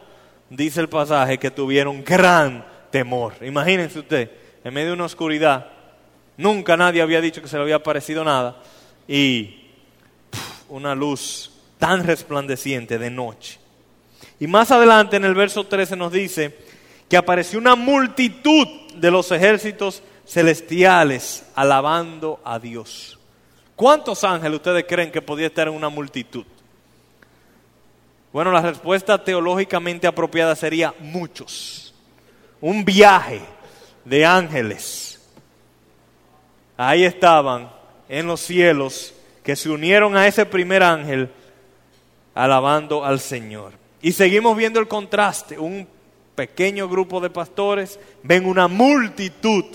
dice 0.49 0.79
el 0.79 0.89
pasaje, 0.89 1.37
que 1.37 1.51
tuvieron 1.51 2.03
gran 2.03 2.65
temor. 2.89 3.33
Imagínense 3.41 3.99
usted, 3.99 4.31
en 4.63 4.73
medio 4.73 4.87
de 4.87 4.93
una 4.93 5.05
oscuridad, 5.05 5.67
nunca 6.37 6.77
nadie 6.77 7.01
había 7.01 7.21
dicho 7.21 7.41
que 7.41 7.47
se 7.47 7.57
le 7.57 7.63
había 7.63 7.75
aparecido 7.75 8.23
nada, 8.23 8.61
y 9.07 9.65
una 10.69 10.95
luz 10.95 11.51
tan 11.77 12.03
resplandeciente 12.03 12.97
de 12.97 13.09
noche. 13.09 13.59
Y 14.39 14.47
más 14.47 14.71
adelante 14.71 15.17
en 15.17 15.25
el 15.25 15.35
verso 15.35 15.65
13 15.65 15.95
nos 15.95 16.11
dice 16.11 16.55
que 17.09 17.17
apareció 17.17 17.59
una 17.59 17.75
multitud 17.75 18.67
de 18.95 19.11
los 19.11 19.31
ejércitos 19.31 20.03
celestiales 20.27 21.45
alabando 21.55 22.39
a 22.43 22.59
Dios. 22.59 23.17
¿Cuántos 23.75 24.23
ángeles 24.23 24.57
ustedes 24.57 24.85
creen 24.87 25.11
que 25.11 25.21
podía 25.21 25.47
estar 25.47 25.67
en 25.67 25.73
una 25.73 25.89
multitud? 25.89 26.45
Bueno, 28.33 28.51
la 28.51 28.61
respuesta 28.61 29.23
teológicamente 29.23 30.05
apropiada 30.05 30.55
sería 30.55 30.93
muchos. 30.99 31.93
Un 32.59 32.83
viaje 32.83 33.41
de 34.03 34.25
ángeles. 34.25 35.21
Ahí 36.75 37.03
estaban 37.03 37.71
en 38.09 38.27
los 38.27 38.41
cielos 38.41 39.13
que 39.43 39.55
se 39.55 39.69
unieron 39.69 40.17
a 40.17 40.27
ese 40.27 40.45
primer 40.45 40.83
ángel 40.83 41.29
alabando 42.35 43.05
al 43.05 43.19
Señor. 43.19 43.73
Y 44.01 44.11
seguimos 44.11 44.55
viendo 44.57 44.79
el 44.79 44.87
contraste. 44.87 45.57
Un 45.57 45.87
pequeño 46.35 46.87
grupo 46.87 47.19
de 47.19 47.29
pastores 47.29 47.99
ven 48.23 48.45
una 48.45 48.67
multitud 48.67 49.65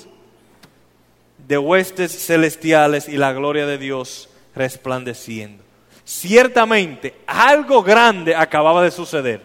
de 1.46 1.58
huestes 1.58 2.26
celestiales 2.26 3.08
y 3.08 3.16
la 3.16 3.32
gloria 3.32 3.66
de 3.66 3.78
Dios 3.78 4.28
resplandeciendo. 4.54 5.62
Ciertamente, 6.04 7.14
algo 7.26 7.82
grande 7.82 8.34
acababa 8.34 8.82
de 8.82 8.90
suceder. 8.90 9.40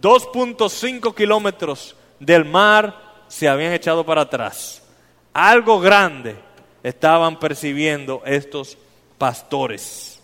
2.5 0.00 1.14
kilómetros 1.14 1.96
del 2.18 2.44
mar 2.44 3.00
se 3.28 3.48
habían 3.48 3.72
echado 3.72 4.04
para 4.04 4.22
atrás. 4.22 4.82
Algo 5.32 5.80
grande 5.80 6.36
estaban 6.82 7.38
percibiendo 7.38 8.22
estos 8.26 8.76
pastores. 9.16 10.20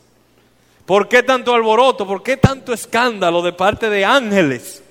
¿Por 0.84 1.08
qué 1.08 1.22
tanto 1.22 1.54
alboroto? 1.54 2.06
¿Por 2.06 2.22
qué 2.22 2.36
tanto 2.36 2.72
escándalo 2.72 3.42
de 3.42 3.52
parte 3.52 3.88
de 3.88 4.04
ángeles? 4.04 4.82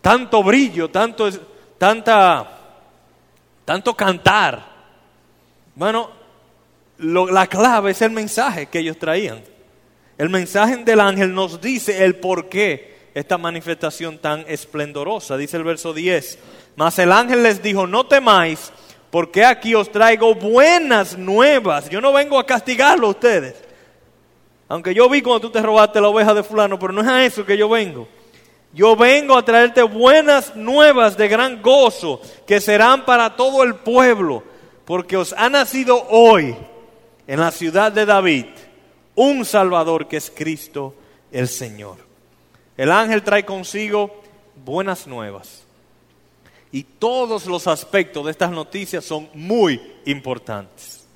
Tanto 0.00 0.42
brillo, 0.42 0.88
tanto, 0.90 1.28
tanta, 1.78 2.58
tanto 3.64 3.94
cantar. 3.94 4.69
Bueno, 5.74 6.10
la 6.98 7.46
clave 7.46 7.92
es 7.92 8.02
el 8.02 8.10
mensaje 8.10 8.66
que 8.66 8.80
ellos 8.80 8.98
traían. 8.98 9.42
El 10.18 10.28
mensaje 10.28 10.76
del 10.78 11.00
ángel 11.00 11.34
nos 11.34 11.60
dice 11.60 12.04
el 12.04 12.16
por 12.16 12.48
qué 12.48 13.10
esta 13.14 13.38
manifestación 13.38 14.18
tan 14.18 14.44
esplendorosa. 14.48 15.36
Dice 15.36 15.56
el 15.56 15.64
verso 15.64 15.94
10. 15.94 16.38
Mas 16.76 16.98
el 16.98 17.12
ángel 17.12 17.42
les 17.42 17.62
dijo, 17.62 17.86
no 17.86 18.06
temáis, 18.06 18.72
porque 19.10 19.44
aquí 19.44 19.74
os 19.74 19.90
traigo 19.90 20.34
buenas 20.34 21.16
nuevas. 21.16 21.88
Yo 21.88 22.00
no 22.00 22.12
vengo 22.12 22.38
a 22.38 22.46
castigarlo 22.46 23.08
a 23.08 23.10
ustedes. 23.10 23.54
Aunque 24.68 24.94
yo 24.94 25.08
vi 25.08 25.20
cuando 25.20 25.40
tú 25.40 25.50
te 25.50 25.60
robaste 25.60 26.00
la 26.00 26.08
oveja 26.08 26.32
de 26.32 26.44
fulano, 26.44 26.78
pero 26.78 26.92
no 26.92 27.00
es 27.00 27.08
a 27.08 27.24
eso 27.24 27.44
que 27.44 27.56
yo 27.56 27.68
vengo. 27.68 28.06
Yo 28.72 28.94
vengo 28.94 29.36
a 29.36 29.44
traerte 29.44 29.82
buenas 29.82 30.54
nuevas 30.54 31.16
de 31.16 31.26
gran 31.26 31.60
gozo, 31.60 32.20
que 32.46 32.60
serán 32.60 33.04
para 33.04 33.34
todo 33.34 33.64
el 33.64 33.74
pueblo, 33.74 34.44
porque 34.90 35.16
os 35.16 35.32
ha 35.34 35.48
nacido 35.48 36.04
hoy 36.08 36.52
en 37.28 37.38
la 37.38 37.52
ciudad 37.52 37.92
de 37.92 38.04
David 38.04 38.46
un 39.14 39.44
Salvador 39.44 40.08
que 40.08 40.16
es 40.16 40.32
Cristo 40.34 40.96
el 41.30 41.46
Señor. 41.46 41.98
El 42.76 42.90
ángel 42.90 43.22
trae 43.22 43.44
consigo 43.44 44.20
buenas 44.64 45.06
nuevas. 45.06 45.62
Y 46.72 46.82
todos 46.82 47.46
los 47.46 47.68
aspectos 47.68 48.24
de 48.24 48.32
estas 48.32 48.50
noticias 48.50 49.04
son 49.04 49.28
muy 49.32 49.80
importantes. 50.06 51.06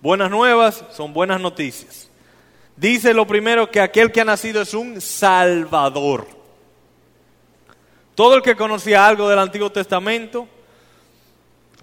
Buenas 0.00 0.28
nuevas 0.28 0.84
son 0.90 1.12
buenas 1.12 1.40
noticias. 1.40 2.10
Dice 2.74 3.14
lo 3.14 3.28
primero 3.28 3.70
que 3.70 3.80
aquel 3.80 4.10
que 4.10 4.22
ha 4.22 4.24
nacido 4.24 4.60
es 4.60 4.74
un 4.74 5.00
Salvador. 5.00 6.26
Todo 8.16 8.34
el 8.34 8.42
que 8.42 8.56
conocía 8.56 9.06
algo 9.06 9.28
del 9.28 9.38
Antiguo 9.38 9.70
Testamento 9.70 10.48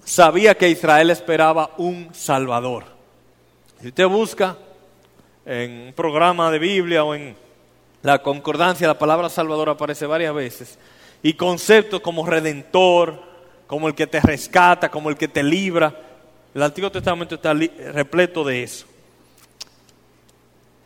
sabía 0.07 0.55
que 0.55 0.69
Israel 0.69 1.09
esperaba 1.09 1.71
un 1.77 2.09
Salvador. 2.13 2.85
Si 3.81 3.89
usted 3.89 4.07
busca 4.07 4.57
en 5.45 5.71
un 5.87 5.93
programa 5.93 6.49
de 6.49 6.59
Biblia 6.59 7.03
o 7.03 7.13
en 7.13 7.35
la 8.01 8.21
concordancia, 8.23 8.87
la 8.87 8.97
palabra 8.97 9.29
Salvador 9.29 9.69
aparece 9.69 10.05
varias 10.05 10.33
veces. 10.33 10.79
Y 11.21 11.33
conceptos 11.33 11.99
como 11.99 12.25
redentor, 12.25 13.21
como 13.67 13.89
el 13.89 13.95
que 13.95 14.07
te 14.07 14.21
rescata, 14.21 14.89
como 14.89 15.09
el 15.09 15.17
que 15.17 15.27
te 15.27 15.43
libra. 15.43 15.93
El 16.55 16.63
Antiguo 16.63 16.89
Testamento 16.89 17.35
está 17.35 17.53
repleto 17.53 18.45
de 18.45 18.63
eso. 18.63 18.85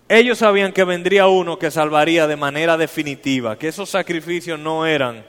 Ellos 0.10 0.39
sabían 0.39 0.73
que 0.73 0.84
vendría 0.84 1.27
uno 1.27 1.60
que 1.60 1.69
salvaría 1.69 2.25
de 2.25 2.36
manera 2.36 2.75
definitiva, 2.75 3.57
que 3.57 3.67
esos 3.67 3.89
sacrificios 3.89 4.60
no 4.60 4.86
eran 4.86 5.23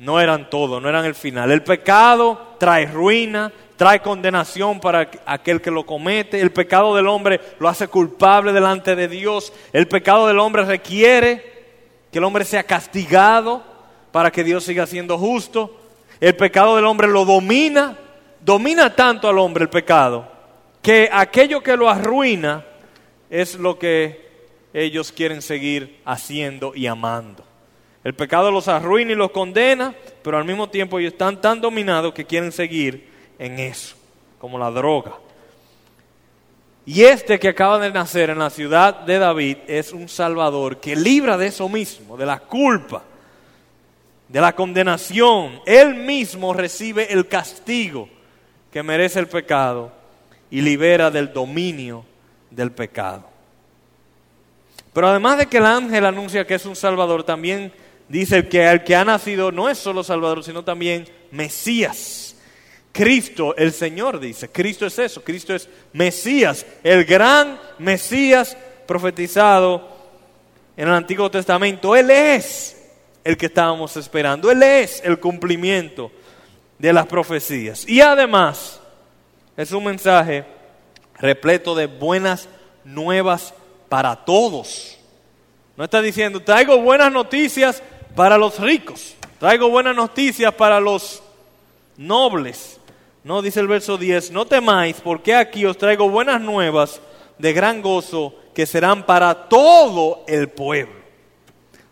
no 0.00 0.18
eran 0.18 0.48
todo, 0.48 0.80
no 0.80 0.88
eran 0.88 1.04
el 1.04 1.14
final. 1.14 1.50
El 1.50 1.62
pecado 1.62 2.54
trae 2.58 2.86
ruina, 2.86 3.52
trae 3.76 4.00
condenación 4.00 4.80
para 4.80 5.10
aquel 5.26 5.60
que 5.60 5.70
lo 5.70 5.84
comete. 5.84 6.40
El 6.40 6.52
pecado 6.52 6.96
del 6.96 7.06
hombre 7.06 7.38
lo 7.58 7.68
hace 7.68 7.86
culpable 7.86 8.54
delante 8.54 8.96
de 8.96 9.08
Dios. 9.08 9.52
El 9.74 9.88
pecado 9.88 10.26
del 10.26 10.38
hombre 10.38 10.64
requiere 10.64 11.44
que 12.10 12.16
el 12.16 12.24
hombre 12.24 12.46
sea 12.46 12.62
castigado 12.62 13.62
para 14.10 14.30
que 14.30 14.42
Dios 14.42 14.64
siga 14.64 14.86
siendo 14.86 15.18
justo. 15.18 15.78
El 16.18 16.34
pecado 16.34 16.76
del 16.76 16.86
hombre 16.86 17.06
lo 17.06 17.26
domina, 17.26 17.98
domina 18.40 18.96
tanto 18.96 19.28
al 19.28 19.38
hombre 19.38 19.64
el 19.64 19.70
pecado, 19.70 20.26
que 20.80 21.10
aquello 21.12 21.62
que 21.62 21.76
lo 21.76 21.90
arruina 21.90 22.64
es 23.28 23.54
lo 23.54 23.78
que 23.78 24.30
ellos 24.72 25.12
quieren 25.12 25.42
seguir 25.42 26.00
haciendo 26.06 26.72
y 26.74 26.86
amando. 26.86 27.49
El 28.02 28.14
pecado 28.14 28.50
los 28.50 28.68
arruina 28.68 29.12
y 29.12 29.14
los 29.14 29.30
condena, 29.30 29.94
pero 30.22 30.38
al 30.38 30.44
mismo 30.44 30.68
tiempo 30.68 30.98
ellos 30.98 31.12
están 31.12 31.40
tan 31.40 31.60
dominados 31.60 32.14
que 32.14 32.24
quieren 32.24 32.50
seguir 32.50 33.08
en 33.38 33.58
eso, 33.58 33.96
como 34.38 34.58
la 34.58 34.70
droga. 34.70 35.12
Y 36.86 37.02
este 37.02 37.38
que 37.38 37.48
acaba 37.48 37.78
de 37.78 37.90
nacer 37.90 38.30
en 38.30 38.38
la 38.38 38.50
ciudad 38.50 39.00
de 39.00 39.18
David 39.18 39.58
es 39.66 39.92
un 39.92 40.08
Salvador 40.08 40.78
que 40.80 40.96
libra 40.96 41.36
de 41.36 41.48
eso 41.48 41.68
mismo, 41.68 42.16
de 42.16 42.26
la 42.26 42.38
culpa, 42.40 43.02
de 44.28 44.40
la 44.40 44.54
condenación. 44.54 45.60
Él 45.66 45.94
mismo 45.94 46.54
recibe 46.54 47.12
el 47.12 47.28
castigo 47.28 48.08
que 48.72 48.82
merece 48.82 49.20
el 49.20 49.28
pecado 49.28 49.92
y 50.50 50.62
libera 50.62 51.10
del 51.10 51.32
dominio 51.32 52.04
del 52.50 52.72
pecado. 52.72 53.28
Pero 54.92 55.08
además 55.08 55.38
de 55.38 55.46
que 55.46 55.58
el 55.58 55.66
ángel 55.66 56.06
anuncia 56.06 56.46
que 56.46 56.54
es 56.54 56.66
un 56.66 56.74
Salvador, 56.74 57.22
también 57.22 57.72
dice 58.10 58.48
que 58.48 58.68
el 58.68 58.82
que 58.82 58.96
ha 58.96 59.04
nacido 59.04 59.52
no 59.52 59.68
es 59.68 59.78
solo 59.78 60.02
Salvador, 60.02 60.44
sino 60.44 60.64
también 60.64 61.08
Mesías. 61.30 62.36
Cristo, 62.92 63.54
el 63.56 63.72
Señor 63.72 64.18
dice, 64.18 64.48
Cristo 64.48 64.84
es 64.84 64.98
eso, 64.98 65.22
Cristo 65.22 65.54
es 65.54 65.68
Mesías, 65.92 66.66
el 66.82 67.04
gran 67.04 67.58
Mesías 67.78 68.56
profetizado 68.86 69.88
en 70.76 70.88
el 70.88 70.94
Antiguo 70.94 71.30
Testamento. 71.30 71.94
Él 71.94 72.10
es 72.10 72.76
el 73.22 73.36
que 73.36 73.46
estábamos 73.46 73.96
esperando, 73.96 74.50
Él 74.50 74.60
es 74.64 75.00
el 75.04 75.20
cumplimiento 75.20 76.10
de 76.78 76.92
las 76.92 77.06
profecías. 77.06 77.88
Y 77.88 78.00
además 78.00 78.80
es 79.56 79.70
un 79.70 79.84
mensaje 79.84 80.44
repleto 81.14 81.76
de 81.76 81.86
buenas 81.86 82.48
nuevas 82.82 83.54
para 83.88 84.16
todos. 84.16 84.98
No 85.76 85.84
está 85.84 86.02
diciendo, 86.02 86.40
traigo 86.40 86.76
buenas 86.80 87.12
noticias 87.12 87.82
para 88.14 88.36
los 88.36 88.58
ricos, 88.58 89.14
traigo 89.38 89.70
buenas 89.70 89.96
noticias 89.96 90.52
para 90.54 90.80
los 90.80 91.22
nobles, 91.96 92.80
no, 93.22 93.42
dice 93.42 93.60
el 93.60 93.68
verso 93.68 93.98
10, 93.98 94.30
no 94.30 94.46
temáis, 94.46 94.96
porque 95.02 95.34
aquí 95.34 95.66
os 95.66 95.76
traigo 95.76 96.08
buenas 96.08 96.40
nuevas 96.40 97.00
de 97.38 97.52
gran 97.52 97.82
gozo 97.82 98.34
que 98.54 98.64
serán 98.66 99.04
para 99.04 99.48
todo 99.48 100.24
el 100.26 100.48
pueblo. 100.48 101.00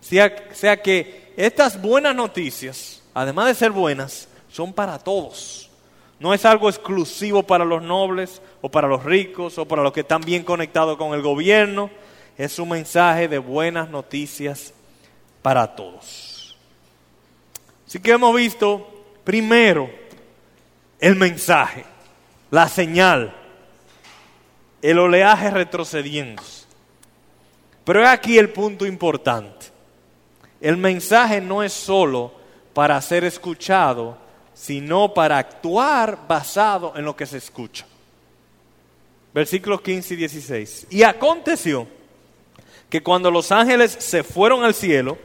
O 0.00 0.04
sea, 0.04 0.32
sea 0.52 0.80
que 0.80 1.34
estas 1.36 1.80
buenas 1.80 2.14
noticias, 2.14 3.02
además 3.12 3.46
de 3.46 3.54
ser 3.54 3.72
buenas, 3.72 4.28
son 4.48 4.72
para 4.72 4.98
todos. 4.98 5.70
No 6.18 6.32
es 6.32 6.44
algo 6.44 6.68
exclusivo 6.68 7.42
para 7.42 7.64
los 7.64 7.82
nobles 7.82 8.42
o 8.60 8.70
para 8.70 8.88
los 8.88 9.04
ricos 9.04 9.58
o 9.58 9.68
para 9.68 9.82
los 9.82 9.92
que 9.92 10.00
están 10.00 10.22
bien 10.22 10.42
conectados 10.42 10.96
con 10.96 11.14
el 11.14 11.22
gobierno. 11.22 11.90
Es 12.36 12.58
un 12.58 12.70
mensaje 12.70 13.28
de 13.28 13.38
buenas 13.38 13.90
noticias 13.90 14.72
para 15.48 15.74
todos. 15.74 16.54
Así 17.86 17.98
que 18.00 18.10
hemos 18.10 18.36
visto, 18.36 18.86
primero, 19.24 19.88
el 21.00 21.16
mensaje, 21.16 21.86
la 22.50 22.68
señal, 22.68 23.34
el 24.82 24.98
oleaje 24.98 25.50
retrocediendo. 25.50 26.42
Pero 27.82 28.02
es 28.02 28.08
aquí 28.10 28.36
el 28.36 28.50
punto 28.50 28.84
importante. 28.84 29.68
El 30.60 30.76
mensaje 30.76 31.40
no 31.40 31.62
es 31.62 31.72
solo 31.72 32.30
para 32.74 33.00
ser 33.00 33.24
escuchado, 33.24 34.18
sino 34.52 35.14
para 35.14 35.38
actuar 35.38 36.28
basado 36.28 36.92
en 36.94 37.06
lo 37.06 37.16
que 37.16 37.24
se 37.24 37.38
escucha. 37.38 37.86
Versículos 39.32 39.80
15 39.80 40.12
y 40.12 40.16
16. 40.18 40.86
Y 40.90 41.04
aconteció 41.04 41.88
que 42.90 43.02
cuando 43.02 43.30
los 43.30 43.50
ángeles 43.50 43.96
se 43.98 44.22
fueron 44.22 44.62
al 44.62 44.74
cielo, 44.74 45.16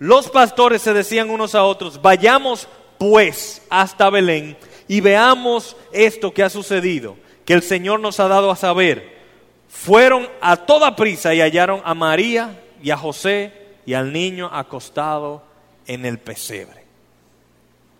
los 0.00 0.30
pastores 0.30 0.80
se 0.80 0.94
decían 0.94 1.28
unos 1.28 1.54
a 1.54 1.62
otros, 1.62 2.00
vayamos 2.00 2.66
pues 2.96 3.60
hasta 3.68 4.08
Belén 4.08 4.56
y 4.88 5.02
veamos 5.02 5.76
esto 5.92 6.32
que 6.32 6.42
ha 6.42 6.48
sucedido, 6.48 7.16
que 7.44 7.52
el 7.52 7.62
Señor 7.62 8.00
nos 8.00 8.18
ha 8.18 8.26
dado 8.26 8.50
a 8.50 8.56
saber. 8.56 9.20
Fueron 9.68 10.26
a 10.40 10.56
toda 10.56 10.96
prisa 10.96 11.34
y 11.34 11.42
hallaron 11.42 11.82
a 11.84 11.92
María 11.92 12.62
y 12.82 12.90
a 12.90 12.96
José 12.96 13.52
y 13.84 13.92
al 13.92 14.10
niño 14.10 14.48
acostado 14.50 15.42
en 15.86 16.06
el 16.06 16.18
pesebre. 16.18 16.82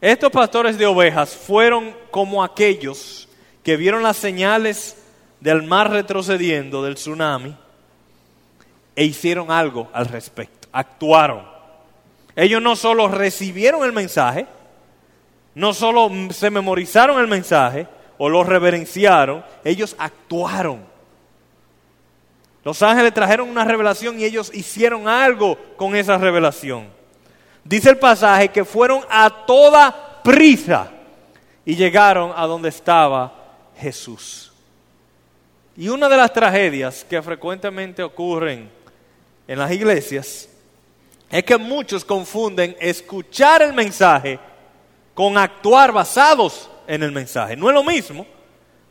Estos 0.01 0.33
pastores 0.33 0.79
de 0.79 0.87
ovejas 0.87 1.37
fueron 1.37 1.95
como 2.11 2.43
aquellos 2.43 3.29
que 3.63 3.77
vieron 3.77 4.03
las 4.03 4.17
señales 4.17 4.97
del 5.41 5.65
mar 5.65 5.91
retrocediendo, 5.91 6.83
del 6.83 6.95
tsunami, 6.95 7.55
e 8.97 9.05
hicieron 9.05 9.51
algo 9.51 9.91
al 9.93 10.07
respecto, 10.07 10.67
actuaron. 10.73 11.50
Ellos 12.37 12.63
no 12.63 12.77
solo 12.77 13.09
recibieron 13.09 13.85
el 13.85 13.93
mensaje, 13.93 14.47
no 15.55 15.75
solo 15.75 16.11
se 16.31 16.51
memorizaron 16.51 17.21
el 17.21 17.27
mensaje 17.27 17.87
o 18.19 18.29
lo 18.29 18.45
reverenciaron, 18.45 19.45
ellos 19.65 19.97
actuaron. 19.99 20.85
Los 22.63 22.83
ángeles 22.83 23.15
trajeron 23.15 23.49
una 23.49 23.65
revelación 23.65 24.21
y 24.21 24.25
ellos 24.25 24.51
hicieron 24.55 25.09
algo 25.09 25.57
con 25.77 25.97
esa 25.97 26.19
revelación. 26.19 26.89
Dice 27.65 27.91
el 27.91 27.99
pasaje 27.99 28.49
que 28.49 28.65
fueron 28.65 29.03
a 29.09 29.47
toda 29.47 30.23
prisa 30.23 30.91
y 31.65 31.75
llegaron 31.75 32.33
a 32.37 32.47
donde 32.47 32.69
estaba 32.69 33.33
Jesús. 33.77 34.53
Y 35.77 35.89
una 35.89 36.09
de 36.09 36.17
las 36.17 36.33
tragedias 36.33 37.05
que 37.09 37.23
frecuentemente 37.23 38.03
ocurren 38.03 38.71
en 39.49 39.59
las 39.59 39.73
iglesias 39.73 40.49
es 41.31 41.45
que 41.45 41.57
muchos 41.57 42.05
confunden 42.05 42.77
escuchar 42.81 43.63
el 43.63 43.73
mensaje 43.73 44.39
con 45.15 45.39
actuar 45.39 45.93
basados 45.93 46.69
en 46.87 47.03
el 47.05 47.13
mensaje. 47.13 47.57
No 47.57 47.69
es 47.69 47.75
lo 47.75 47.85
mismo, 47.85 48.27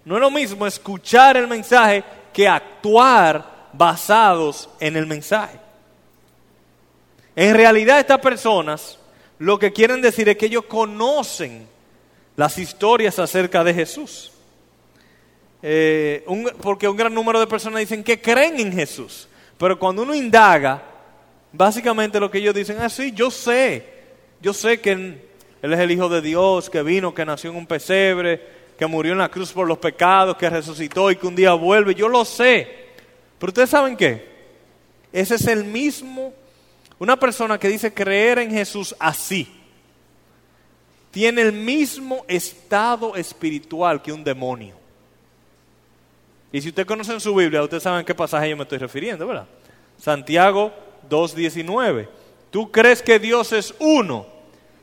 no 0.06 0.16
es 0.16 0.22
lo 0.22 0.32
mismo 0.32 0.66
escuchar 0.66 1.36
el 1.36 1.48
mensaje 1.48 2.04
que 2.32 2.48
actuar 2.48 3.70
basados 3.74 4.70
en 4.80 4.96
el 4.96 5.06
mensaje. 5.06 5.60
En 7.36 7.54
realidad 7.56 8.00
estas 8.00 8.20
personas 8.20 9.00
lo 9.38 9.60
que 9.60 9.72
quieren 9.74 10.02
decir 10.02 10.28
es 10.30 10.38
que 10.38 10.46
ellos 10.46 10.66
conocen 10.66 11.68
las 12.36 12.58
historias 12.58 13.20
acerca 13.20 13.64
de 13.64 13.74
Jesús. 13.74 14.32
Eh, 15.62 16.26
porque 16.62 16.88
un 16.88 16.96
gran 16.96 17.14
número 17.14 17.40
de 17.40 17.48
personas 17.48 17.82
dicen 17.82 18.04
que 18.04 18.22
creen 18.22 18.60
en 18.60 18.72
Jesús. 18.72 19.28
Pero 19.58 19.78
cuando 19.78 20.04
uno 20.04 20.16
indaga, 20.16 20.82
básicamente 21.52 22.20
lo 22.20 22.30
que 22.30 22.40
ellos 22.40 22.56
dicen, 22.56 22.78
ah, 22.80 22.90
sí, 22.90 23.12
yo 23.12 23.32
sé, 23.32 23.86
yo 24.42 24.54
sé 24.54 24.80
que 24.80 24.92
Él 24.92 25.74
es 25.74 25.80
el 25.80 25.92
Hijo 25.92 26.10
de 26.10 26.22
Dios, 26.22 26.70
que 26.70 26.84
vino, 26.84 27.14
que 27.14 27.26
nació 27.26 27.52
en 27.52 27.58
un 27.58 27.68
pesebre, 27.68 28.42
que 28.78 28.86
murió 28.86 29.12
en 29.12 29.20
la 29.20 29.30
cruz 29.30 29.52
por 29.52 29.68
los 29.68 29.78
pecados, 29.78 30.38
que 30.38 30.50
resucitó 30.50 31.12
y 31.12 31.16
que 31.16 31.28
un 31.28 31.36
día 31.36 31.54
vuelve, 31.54 31.96
yo 31.96 32.08
lo 32.08 32.24
sé. 32.24 32.88
Pero 33.38 33.50
ustedes 33.50 33.70
saben 33.70 33.98
qué? 33.98 34.30
Ese 35.12 35.36
es 35.36 35.48
el 35.48 35.66
mismo, 35.66 36.34
una 37.00 37.18
persona 37.18 37.58
que 37.58 37.68
dice 37.68 37.94
creer 37.94 38.40
en 38.40 38.52
Jesús 38.52 38.96
así, 39.00 39.54
tiene 41.12 41.42
el 41.42 41.52
mismo 41.52 42.24
estado 42.28 43.16
espiritual 43.16 44.02
que 44.02 44.14
un 44.14 44.24
demonio. 44.24 44.76
Y 46.52 46.62
si 46.62 46.70
usted 46.70 46.86
conoce 46.86 47.14
en 47.14 47.20
su 47.20 47.34
Biblia, 47.34 47.64
ustedes 47.64 47.84
saben 47.84 48.06
qué 48.06 48.16
pasaje 48.16 48.50
yo 48.50 48.58
me 48.58 48.64
estoy 48.64 48.78
refiriendo, 48.78 49.28
¿verdad? 49.28 49.48
Santiago 49.98 50.72
2.19. 51.10 52.08
Tú 52.52 52.72
crees 52.72 53.02
que 53.02 53.20
Dios 53.20 53.54
es 53.54 53.74
uno. 53.80 54.26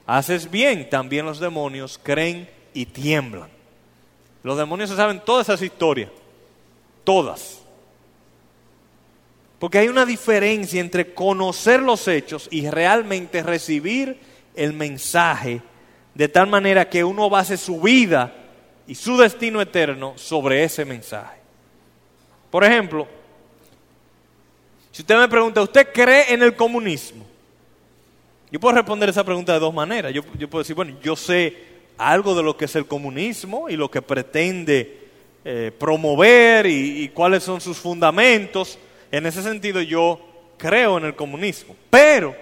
Haces 0.07 0.51
bien, 0.51 0.89
también 0.89 1.27
los 1.27 1.41
demonios 1.41 1.99
creen 2.03 2.49
y 2.73 2.87
tiemblan. 2.87 3.49
Los 4.43 4.57
demonios 4.57 4.91
se 4.91 4.97
saben 4.97 5.21
todas 5.25 5.49
esas 5.49 5.63
historias. 5.63 6.11
Todas. 7.03 7.61
Porque 9.59 9.79
hay 9.79 9.89
una 9.89 10.07
diferencia 10.07 10.81
entre 10.81 11.15
conocer 11.15 11.81
los 11.83 12.07
hechos 12.07 12.49
y 12.51 12.69
realmente 12.69 13.43
recibir 13.43 14.21
el 14.55 14.73
mensaje 14.73 15.63
de 16.15 16.29
tal 16.29 16.47
manera 16.47 16.89
que 16.89 17.05
uno 17.05 17.29
base 17.29 17.57
su 17.57 17.81
vida 17.81 18.33
y 18.87 18.95
su 18.95 19.17
destino 19.17 19.61
eterno 19.61 20.15
sobre 20.17 20.63
ese 20.65 20.85
mensaje. 20.85 21.41
Por 22.51 22.65
ejemplo, 22.65 23.07
si 24.97 25.03
usted 25.03 25.19
me 25.19 25.29
pregunta, 25.29 25.61
¿usted 25.61 25.93
cree 25.93 26.33
en 26.33 26.43
el 26.43 26.57
comunismo? 26.57 27.23
Yo 28.51 28.59
puedo 28.59 28.77
responder 28.77 29.11
esa 29.11 29.23
pregunta 29.23 29.53
de 29.53 29.59
dos 29.59 29.75
maneras. 29.75 30.11
Yo, 30.11 30.23
puedo 30.49 30.63
decir, 30.63 30.75
bueno, 30.75 30.97
yo 31.03 31.15
sé 31.15 31.55
algo 31.99 32.35
de 32.35 32.43
lo 32.43 32.57
que 32.57 32.65
es 32.65 32.75
el 32.77 32.87
comunismo 32.87 33.69
y 33.69 33.77
lo 33.77 33.91
que 33.91 34.01
pretende 34.01 35.11
eh, 35.45 35.71
promover 35.79 36.65
y 36.65 37.11
cuáles 37.11 37.43
son 37.43 37.61
sus 37.61 37.77
fundamentos. 37.77 38.79
En 39.13 39.27
ese 39.27 39.43
sentido 39.43 39.83
yo 39.83 40.19
creo 40.57 40.97
en 40.97 41.05
el 41.05 41.15
comunismo. 41.15 41.77
Pero, 41.91 42.35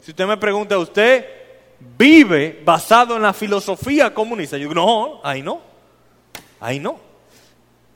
si 0.00 0.12
usted 0.12 0.28
me 0.28 0.36
pregunta, 0.36 0.78
¿usted 0.78 1.26
vive 1.98 2.62
basado 2.64 3.16
en 3.16 3.22
la 3.22 3.32
filosofía 3.32 4.14
comunista? 4.14 4.56
Yo 4.56 4.68
digo, 4.68 4.74
no, 4.74 5.20
ahí 5.24 5.42
no. 5.42 5.60
Ahí 6.60 6.78
no. 6.78 7.00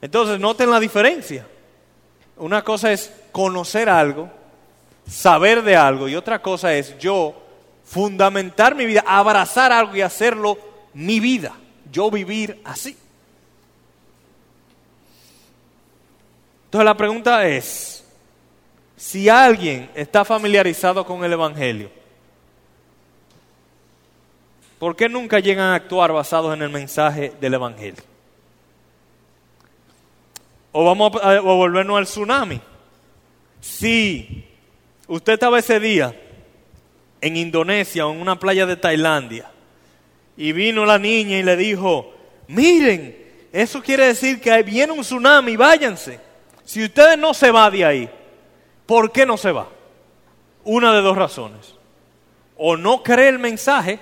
Entonces, 0.01 0.37
noten 0.37 0.69
la 0.69 0.81
diferencia. 0.81 1.47
Una 2.41 2.63
cosa 2.63 2.91
es 2.91 3.13
conocer 3.31 3.87
algo, 3.87 4.27
saber 5.07 5.61
de 5.61 5.75
algo, 5.75 6.09
y 6.09 6.15
otra 6.15 6.41
cosa 6.41 6.73
es 6.73 6.97
yo 6.97 7.35
fundamentar 7.85 8.73
mi 8.73 8.87
vida, 8.87 9.03
abrazar 9.05 9.71
algo 9.71 9.95
y 9.95 10.01
hacerlo 10.01 10.57
mi 10.95 11.19
vida. 11.19 11.53
Yo 11.91 12.09
vivir 12.09 12.59
así. 12.63 12.97
Entonces 16.65 16.85
la 16.85 16.97
pregunta 16.97 17.47
es, 17.47 18.03
si 18.97 19.29
alguien 19.29 19.91
está 19.93 20.25
familiarizado 20.25 21.05
con 21.05 21.23
el 21.23 21.33
Evangelio, 21.33 21.91
¿por 24.79 24.95
qué 24.95 25.07
nunca 25.07 25.37
llegan 25.37 25.67
a 25.67 25.75
actuar 25.75 26.11
basados 26.11 26.55
en 26.55 26.63
el 26.63 26.69
mensaje 26.69 27.33
del 27.39 27.53
Evangelio? 27.53 28.10
O 30.71 30.85
vamos 30.85 31.11
a, 31.21 31.39
volvernos 31.39 31.97
al 31.97 32.05
tsunami. 32.05 32.61
Si 33.59 34.45
usted 35.07 35.33
estaba 35.33 35.59
ese 35.59 35.79
día 35.79 36.19
en 37.19 37.37
Indonesia 37.37 38.07
o 38.07 38.13
en 38.13 38.21
una 38.21 38.39
playa 38.39 38.65
de 38.65 38.77
Tailandia 38.77 39.51
y 40.37 40.51
vino 40.53 40.85
la 40.85 40.97
niña 40.97 41.37
y 41.37 41.43
le 41.43 41.55
dijo, 41.55 42.13
miren, 42.47 43.17
eso 43.51 43.81
quiere 43.81 44.07
decir 44.07 44.39
que 44.39 44.63
viene 44.63 44.93
un 44.93 45.01
tsunami, 45.01 45.55
váyanse. 45.55 46.19
Si 46.63 46.83
ustedes 46.83 47.17
no 47.17 47.33
se 47.33 47.51
van 47.51 47.73
de 47.73 47.85
ahí, 47.85 48.09
¿Por 48.91 49.13
qué 49.13 49.25
no 49.25 49.37
se 49.37 49.53
va? 49.53 49.69
Una 50.65 50.93
de 50.93 51.01
dos 51.01 51.15
razones. 51.15 51.75
O 52.57 52.75
no 52.75 53.01
cree 53.01 53.29
el 53.29 53.39
mensaje, 53.39 53.99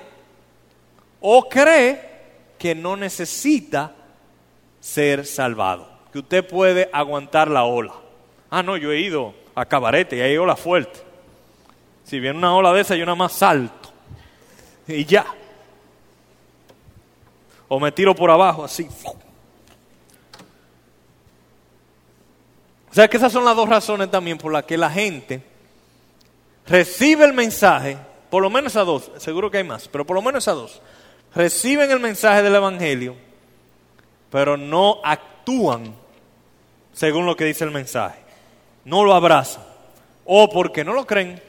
o 1.21 1.47
cree 1.47 2.10
que 2.58 2.73
no 2.73 2.95
necesita 2.95 3.93
ser 4.79 5.27
salvado, 5.27 5.88
que 6.12 6.19
usted 6.19 6.48
puede 6.48 6.89
aguantar 6.91 7.50
la 7.50 7.63
ola. 7.63 7.93
Ah, 8.50 8.63
no, 8.63 8.78
yo 8.78 8.91
he 8.91 9.00
ido 9.00 9.34
a 9.56 9.65
cabarete 9.65 10.17
y 10.17 10.22
hay 10.22 10.38
ola 10.38 10.56
fuerte. 10.56 11.00
Si 12.04 12.19
viene 12.19 12.38
una 12.38 12.56
ola 12.56 12.74
de 12.74 12.82
esa, 12.82 12.95
yo 12.95 13.06
nada 13.06 13.15
más 13.15 13.34
salto. 13.34 13.89
Y 14.88 15.06
ya. 15.06 15.26
O 17.67 17.80
me 17.80 17.91
tiro 17.91 18.15
por 18.15 18.32
abajo 18.32 18.63
así. 18.63 18.88
O 22.89 22.93
sea 22.93 23.08
que 23.08 23.17
esas 23.17 23.32
son 23.32 23.45
las 23.45 23.56
dos 23.56 23.69
razones 23.69 24.10
también 24.10 24.39
por 24.39 24.52
las 24.52 24.63
que 24.63 24.78
la 24.78 24.89
gente 24.89 25.43
recibe 26.65 27.26
el 27.26 27.34
mensaje, 27.34 27.98
por 28.30 28.41
lo 28.41 28.50
menos 28.50 28.76
a 28.76 28.84
dos, 28.84 29.12
seguro 29.17 29.52
que 29.52 29.58
hay 29.58 29.63
más, 29.63 29.88
pero 29.88 30.06
por 30.06 30.15
lo 30.15 30.22
menos 30.22 30.48
a 30.48 30.54
dos, 30.54 30.82
reciben 31.36 31.91
el 31.91 32.00
mensaje 32.00 32.41
del 32.41 32.56
Evangelio, 32.56 33.15
pero 34.32 34.58
no 34.58 35.00
actúan 35.04 35.94
según 36.94 37.26
lo 37.26 37.36
que 37.36 37.46
dice 37.46 37.63
el 37.63 37.72
mensaje, 37.72 38.20
no 38.86 39.04
lo 39.04 39.13
abrazan, 39.13 39.63
o 40.26 40.50
porque 40.50 40.84
no 40.84 40.94
lo 40.94 41.06
creen, 41.06 41.42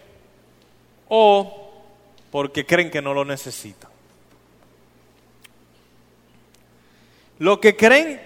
o 1.08 1.72
porque 2.30 2.64
creen 2.64 2.90
que 2.90 3.02
no 3.02 3.12
lo 3.12 3.24
necesitan. 3.24 3.90
Lo 7.38 7.60
que 7.60 7.74
creen 7.74 8.20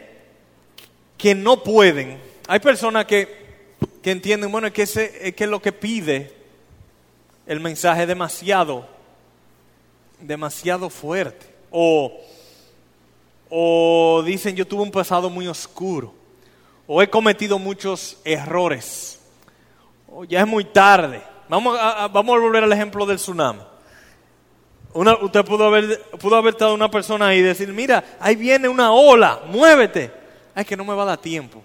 que 1.16 1.34
no 1.34 1.62
pueden, 1.62 2.20
hay 2.46 2.58
personas 2.60 3.06
que, 3.06 3.44
entienden, 4.02 4.52
bueno, 4.52 4.66
es 4.66 4.72
que, 4.74 4.82
es 4.82 5.34
que 5.34 5.46
lo 5.46 5.62
que 5.62 5.72
pide 5.72 6.30
el 7.46 7.60
mensaje 7.60 8.02
es 8.02 8.08
demasiado, 8.08 8.86
demasiado 10.20 10.90
fuerte. 10.90 11.46
O, 11.70 12.12
o 13.56 14.20
dicen, 14.24 14.56
yo 14.56 14.66
tuve 14.66 14.82
un 14.82 14.90
pasado 14.90 15.30
muy 15.30 15.46
oscuro. 15.46 16.12
o 16.88 17.00
he 17.00 17.08
cometido 17.08 17.56
muchos 17.58 18.18
errores, 18.24 19.20
o 20.08 20.24
ya 20.24 20.40
es 20.40 20.46
muy 20.46 20.64
tarde. 20.64 21.22
Vamos 21.48 21.78
a, 21.78 22.04
a 22.04 22.08
volver 22.08 22.64
al 22.64 22.72
ejemplo 22.72 23.06
del 23.06 23.16
tsunami. 23.16 23.60
Una, 24.92 25.14
usted 25.16 25.44
pudo 25.44 25.66
haber, 25.66 26.00
pudo 26.20 26.36
haber 26.36 26.54
estado 26.54 26.74
una 26.74 26.90
persona 26.90 27.28
ahí 27.28 27.38
y 27.38 27.42
decir, 27.42 27.72
mira, 27.72 28.02
ahí 28.18 28.34
viene 28.34 28.68
una 28.68 28.92
ola, 28.92 29.42
muévete. 29.46 30.10
Ay, 30.52 30.64
que 30.64 30.76
no 30.76 30.84
me 30.84 30.94
va 30.94 31.04
a 31.04 31.06
dar 31.06 31.18
tiempo. 31.18 31.62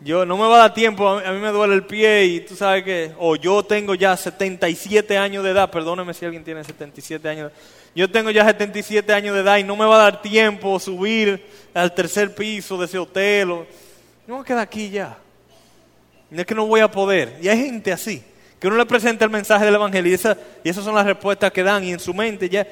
Yo 0.00 0.26
no 0.26 0.36
me 0.36 0.48
va 0.48 0.56
a 0.56 0.58
dar 0.58 0.74
tiempo, 0.74 1.08
a 1.08 1.32
mí, 1.32 1.38
me 1.38 1.50
duele 1.50 1.74
el 1.74 1.84
pie 1.84 2.24
y 2.24 2.40
tú 2.40 2.56
sabes 2.56 2.82
que, 2.82 3.12
o 3.18 3.36
yo 3.36 3.62
tengo 3.62 3.94
ya 3.94 4.16
77 4.16 5.16
años 5.16 5.44
de 5.44 5.50
edad, 5.50 5.70
perdóneme 5.70 6.12
si 6.14 6.24
alguien 6.24 6.42
tiene 6.42 6.64
77 6.64 7.28
años, 7.28 7.52
yo 7.94 8.10
tengo 8.10 8.30
ya 8.30 8.44
77 8.44 9.12
años 9.12 9.34
de 9.34 9.40
edad 9.42 9.58
y 9.58 9.64
no 9.64 9.76
me 9.76 9.84
va 9.84 9.96
a 9.96 10.04
dar 10.04 10.22
tiempo 10.22 10.78
subir 10.78 11.44
al 11.74 11.94
tercer 11.94 12.34
piso 12.34 12.78
de 12.78 12.86
ese 12.86 12.98
hotel. 12.98 13.50
O, 13.50 13.66
no 14.26 14.38
me 14.38 14.44
queda 14.44 14.62
aquí 14.62 14.90
ya. 14.90 15.16
es 16.30 16.46
que 16.46 16.54
no 16.54 16.66
voy 16.66 16.80
a 16.80 16.90
poder. 16.90 17.38
Y 17.42 17.48
hay 17.48 17.58
gente 17.58 17.92
así, 17.92 18.22
que 18.58 18.66
uno 18.66 18.76
le 18.76 18.86
presenta 18.86 19.24
el 19.24 19.30
mensaje 19.30 19.64
del 19.64 19.74
Evangelio 19.74 20.10
y, 20.10 20.14
esa, 20.14 20.36
y 20.64 20.68
esas 20.68 20.84
son 20.84 20.94
las 20.94 21.04
respuestas 21.04 21.52
que 21.52 21.62
dan 21.62 21.84
y 21.84 21.92
en 21.92 22.00
su 22.00 22.14
mente 22.14 22.48
ya, 22.48 22.66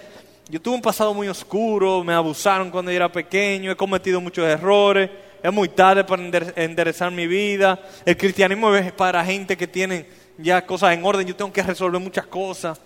yo 0.49 0.61
tuve 0.61 0.75
un 0.75 0.83
pasado 0.83 1.13
muy 1.15 1.29
oscuro, 1.29 2.03
me 2.03 2.15
abusaron 2.15 2.71
cuando 2.71 2.91
yo 2.91 2.97
era 2.97 3.13
pequeño, 3.13 3.71
he 3.71 3.77
cometido 3.77 4.21
muchos 4.21 4.45
errores 4.47 5.11
es 5.43 5.53
muy 5.53 5.69
tarde 5.69 6.05
para 6.05 6.23
enderezar 6.57 7.11
mi 7.11 7.27
vida. 7.27 7.81
El 8.05 8.17
cristianismo 8.17 8.75
es 8.75 8.93
para 8.93 9.25
gente 9.25 9.57
que 9.57 9.67
tiene 9.67 10.07
ya 10.39 10.65
cosas 10.65 10.93
en 10.93 11.05
orden. 11.05 11.27
Yo 11.27 11.35
tengo 11.35 11.53
que 11.53 11.63
resolver 11.63 12.01
muchas 12.01 12.27
cosas 12.27 12.79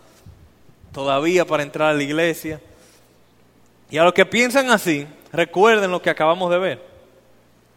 todavía 0.94 1.44
para 1.44 1.64
entrar 1.64 1.90
a 1.90 1.94
la 1.94 2.02
iglesia. 2.02 2.60
Y 3.90 3.98
a 3.98 4.04
los 4.04 4.14
que 4.14 4.24
piensan 4.24 4.70
así, 4.70 5.06
recuerden 5.32 5.90
lo 5.90 6.00
que 6.00 6.08
acabamos 6.08 6.50
de 6.50 6.58
ver. 6.58 6.82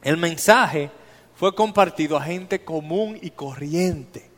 El 0.04 0.16
mensaje 0.16 0.90
fue 1.36 1.54
compartido 1.54 2.16
a 2.16 2.22
gente 2.22 2.64
común 2.64 3.20
y 3.22 3.32
corriente, 3.32 4.30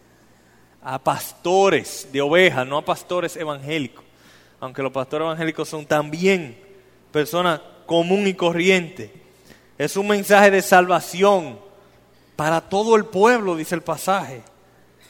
a 0.82 0.98
pastores 0.98 2.08
de 2.12 2.22
ovejas, 2.22 2.66
no 2.66 2.78
a 2.78 2.86
pastores 2.86 3.36
evangélicos, 3.36 4.04
aunque 4.60 4.82
los 4.82 4.92
pastores 4.92 5.26
evangélicos 5.26 5.68
son 5.68 5.86
también 5.86 6.58
personas 7.12 7.62
común 7.86 8.28
y 8.28 8.34
corriente. 8.34 9.14
Es 9.78 9.98
un 9.98 10.08
mensaje 10.08 10.52
de 10.52 10.62
salvación 10.62 11.60
para 12.38 12.62
todo 12.62 12.96
el 12.96 13.06
pueblo, 13.06 13.58
dice 13.58 13.76
el 13.76 13.82
pasaje. 13.82 14.42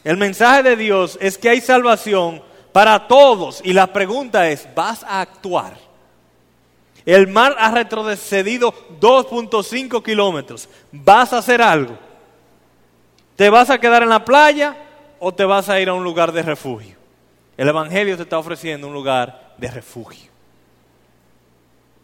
El 0.03 0.17
mensaje 0.17 0.63
de 0.63 0.75
Dios 0.75 1.19
es 1.21 1.38
que 1.38 1.49
hay 1.49 1.62
salvación 1.62 2.48
para 2.71 3.08
todos. 3.08 3.62
Y 3.63 3.73
la 3.73 3.88
pregunta 3.88 4.49
es, 4.49 4.67
¿vas 4.75 5.03
a 5.03 5.21
actuar? 5.21 5.77
El 7.05 7.27
mar 7.27 7.55
ha 7.58 7.71
retrocedido 7.71 8.73
2.5 8.99 10.03
kilómetros. 10.03 10.69
¿Vas 10.91 11.34
a 11.34 11.39
hacer 11.39 11.62
algo? 11.62 11.97
¿Te 13.36 13.49
vas 13.49 13.69
a 13.69 13.79
quedar 13.79 14.03
en 14.03 14.10
la 14.10 14.25
playa 14.25 14.75
o 15.19 15.34
te 15.34 15.45
vas 15.45 15.69
a 15.69 15.79
ir 15.79 15.89
a 15.89 15.93
un 15.93 16.03
lugar 16.03 16.32
de 16.32 16.43
refugio? 16.43 16.97
El 17.58 17.67
Evangelio 17.67 18.15
te 18.15 18.23
está 18.23 18.38
ofreciendo 18.38 18.88
un 18.88 18.93
lugar 18.93 19.53
de 19.58 19.69
refugio. 19.71 20.29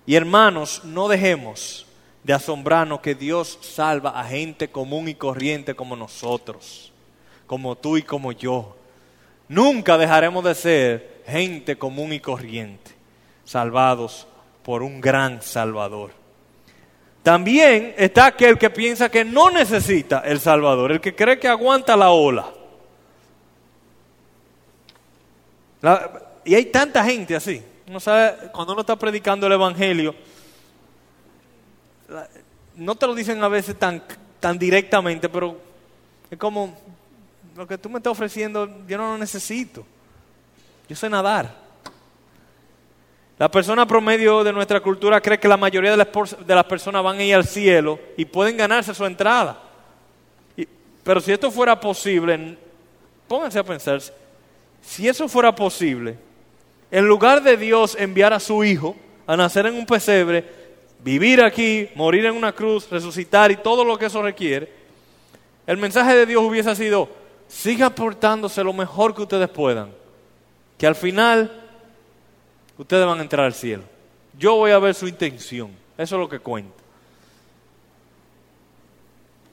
Y 0.06 0.16
hermanos, 0.16 0.82
no 0.84 1.08
dejemos 1.08 1.86
de 2.24 2.34
asombrarnos 2.34 3.02
que 3.02 3.16
Dios 3.16 3.58
salva 3.62 4.20
a 4.20 4.24
gente 4.24 4.70
común 4.70 5.08
y 5.08 5.16
corriente 5.16 5.76
como 5.76 5.96
nosotros, 5.96 6.92
como 7.48 7.76
tú 7.76 7.98
y 7.98 8.02
como 8.02 8.32
yo. 8.32 8.76
Nunca 9.48 9.98
dejaremos 9.98 10.44
de 10.44 10.56
ser 10.56 11.22
gente 11.28 11.78
común 11.78 12.14
y 12.14 12.20
corriente, 12.20 12.92
salvados 13.44 14.28
por 14.64 14.82
un 14.82 15.00
gran 15.00 15.42
Salvador. 15.42 16.12
También 17.22 17.96
está 17.98 18.28
aquel 18.28 18.58
que 18.58 18.70
piensa 18.70 19.10
que 19.10 19.26
no 19.26 19.50
necesita 19.50 20.20
el 20.20 20.40
Salvador, 20.40 20.92
el 20.92 21.02
que 21.02 21.16
cree 21.16 21.40
que 21.40 21.48
aguanta 21.48 21.96
la 21.96 22.12
ola. 22.12 22.52
y 26.44 26.56
hay 26.56 26.66
tanta 26.66 27.04
gente 27.04 27.36
así. 27.36 27.64
Uno 27.88 28.00
sabe, 28.00 28.50
cuando 28.52 28.74
uno 28.74 28.82
está 28.82 28.96
predicando 28.96 29.46
el 29.46 29.54
Evangelio, 29.54 30.16
no 32.76 32.96
te 32.96 33.08
lo 33.08 33.16
dicen 33.16 33.44
a 33.44 33.48
veces 33.48 33.78
tan, 33.78 34.04
tan 34.40 34.58
directamente, 34.58 35.30
pero 35.30 35.60
es 36.30 36.38
como, 36.38 36.76
lo 37.56 37.66
que 37.66 37.78
tú 37.78 37.90
me 37.90 37.98
estás 37.98 38.12
ofreciendo, 38.12 38.70
yo 38.86 38.98
no 38.98 39.14
lo 39.14 39.18
necesito. 39.18 39.86
Yo 40.90 40.96
sé 40.96 41.10
nadar. 41.10 41.56
La 43.40 43.50
persona 43.50 43.86
promedio 43.86 44.44
de 44.44 44.52
nuestra 44.52 44.82
cultura 44.82 45.22
cree 45.22 45.40
que 45.40 45.48
la 45.48 45.58
mayoría 45.58 45.92
de 45.92 45.98
las, 46.56 46.66
personas 46.66 47.04
van 47.04 47.18
a 47.18 47.24
ir 47.24 47.34
al 47.34 47.46
cielo 47.46 47.98
y 48.18 48.26
pueden 48.26 48.58
ganarse 48.58 48.94
su 48.94 49.06
entrada. 49.06 49.62
pero 51.04 51.22
si 51.22 51.32
esto 51.32 51.50
fuera 51.50 51.80
posible, 51.80 52.58
pónganse 53.28 53.60
a 53.60 53.64
pensar, 53.64 54.02
si 54.82 55.08
eso 55.08 55.28
fuera 55.28 55.54
posible, 55.54 56.18
en 56.92 57.08
lugar 57.08 57.42
de 57.42 57.58
Dios 57.58 57.96
enviar 58.00 58.34
a 58.34 58.40
su 58.40 58.64
hijo 58.64 58.96
a 59.28 59.36
nacer 59.36 59.66
en 59.66 59.76
un 59.76 59.86
pesebre, 59.86 60.46
vivir 61.00 61.44
aquí, 61.44 61.90
morir 61.96 62.26
en 62.26 62.36
una 62.36 62.54
cruz, 62.54 62.90
resucitar 62.90 63.52
y 63.52 63.58
todo 63.58 63.84
lo 63.84 63.98
que 63.98 64.06
eso 64.06 64.22
requiere, 64.22 64.72
el 65.68 65.78
mensaje 65.78 66.16
de 66.16 66.26
Dios 66.26 66.44
hubiese 66.44 66.76
sido, 66.76 67.10
siga 67.56 67.90
portándose 67.90 68.62
lo 68.64 68.74
mejor 68.74 69.16
que 69.16 69.22
ustedes 69.22 69.48
puedan, 69.48 69.90
que 70.78 70.86
al 70.86 70.94
final 70.94 71.64
ustedes 72.78 73.06
van 73.06 73.20
a 73.20 73.22
entrar 73.22 73.46
al 73.46 73.54
cielo. 73.54 73.84
Yo 74.38 74.58
voy 74.58 74.72
a 74.72 74.80
ver 74.80 74.94
su 74.94 75.08
intención, 75.08 75.72
eso 75.98 76.16
es 76.16 76.20
lo 76.20 76.28
que 76.28 76.40
cuenta. 76.40 76.84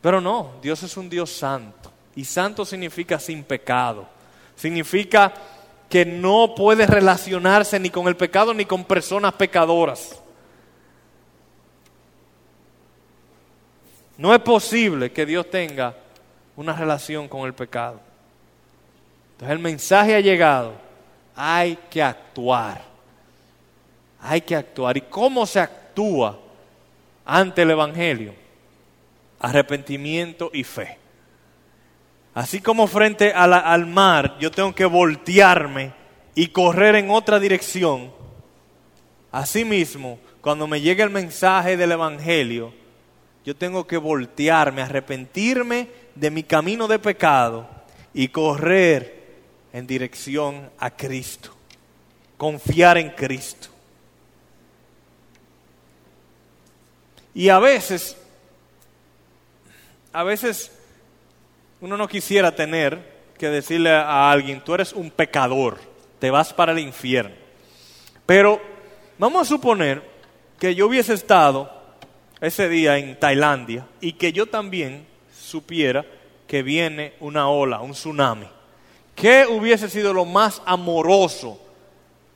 Pero 0.00 0.20
no, 0.20 0.54
Dios 0.60 0.82
es 0.82 0.96
un 0.96 1.08
Dios 1.08 1.30
santo. 1.30 1.92
Y 2.16 2.24
santo 2.24 2.64
significa 2.64 3.20
sin 3.20 3.44
pecado. 3.44 4.08
Significa 4.56 5.32
que 5.88 6.04
no 6.04 6.56
puede 6.56 6.88
relacionarse 6.88 7.78
ni 7.78 7.88
con 7.88 8.08
el 8.08 8.16
pecado 8.16 8.52
ni 8.52 8.64
con 8.64 8.84
personas 8.84 9.34
pecadoras. 9.34 10.20
No 14.18 14.34
es 14.34 14.40
posible 14.40 15.12
que 15.12 15.24
Dios 15.24 15.48
tenga 15.48 16.01
una 16.56 16.74
relación 16.74 17.28
con 17.28 17.46
el 17.46 17.54
pecado. 17.54 18.00
Entonces 19.32 19.52
el 19.52 19.58
mensaje 19.58 20.14
ha 20.14 20.20
llegado. 20.20 20.74
Hay 21.34 21.78
que 21.90 22.02
actuar. 22.02 22.82
Hay 24.20 24.40
que 24.40 24.54
actuar. 24.54 24.96
¿Y 24.96 25.02
cómo 25.02 25.46
se 25.46 25.60
actúa 25.60 26.38
ante 27.24 27.62
el 27.62 27.70
Evangelio? 27.70 28.34
Arrepentimiento 29.40 30.50
y 30.52 30.62
fe. 30.62 30.98
Así 32.34 32.60
como 32.60 32.86
frente 32.86 33.32
al 33.32 33.86
mar 33.86 34.36
yo 34.38 34.50
tengo 34.50 34.74
que 34.74 34.86
voltearme 34.86 35.92
y 36.34 36.48
correr 36.48 36.96
en 36.96 37.10
otra 37.10 37.38
dirección, 37.38 38.10
asimismo, 39.30 40.18
cuando 40.40 40.66
me 40.66 40.80
llegue 40.80 41.02
el 41.02 41.10
mensaje 41.10 41.76
del 41.76 41.92
Evangelio, 41.92 42.72
yo 43.44 43.56
tengo 43.56 43.86
que 43.86 43.96
voltearme, 43.96 44.82
arrepentirme 44.82 45.88
de 46.14 46.30
mi 46.30 46.44
camino 46.44 46.86
de 46.86 46.98
pecado 46.98 47.68
y 48.14 48.28
correr 48.28 49.22
en 49.72 49.86
dirección 49.86 50.70
a 50.78 50.90
Cristo. 50.90 51.50
Confiar 52.36 52.98
en 52.98 53.10
Cristo. 53.10 53.68
Y 57.34 57.48
a 57.48 57.58
veces, 57.58 58.16
a 60.12 60.22
veces 60.22 60.70
uno 61.80 61.96
no 61.96 62.06
quisiera 62.06 62.54
tener 62.54 63.10
que 63.38 63.48
decirle 63.48 63.90
a 63.90 64.30
alguien, 64.30 64.62
tú 64.62 64.74
eres 64.74 64.92
un 64.92 65.10
pecador, 65.10 65.78
te 66.18 66.30
vas 66.30 66.52
para 66.52 66.72
el 66.72 66.78
infierno. 66.78 67.34
Pero 68.26 68.60
vamos 69.18 69.42
a 69.42 69.48
suponer 69.48 70.02
que 70.60 70.74
yo 70.74 70.86
hubiese 70.86 71.14
estado 71.14 71.81
ese 72.42 72.68
día 72.68 72.98
en 72.98 73.18
Tailandia 73.18 73.86
y 74.00 74.14
que 74.14 74.32
yo 74.32 74.46
también 74.46 75.06
supiera 75.32 76.04
que 76.48 76.62
viene 76.62 77.14
una 77.20 77.48
ola, 77.48 77.80
un 77.80 77.92
tsunami. 77.92 78.46
¿Qué 79.14 79.46
hubiese 79.48 79.88
sido 79.88 80.12
lo 80.12 80.24
más 80.24 80.60
amoroso 80.66 81.60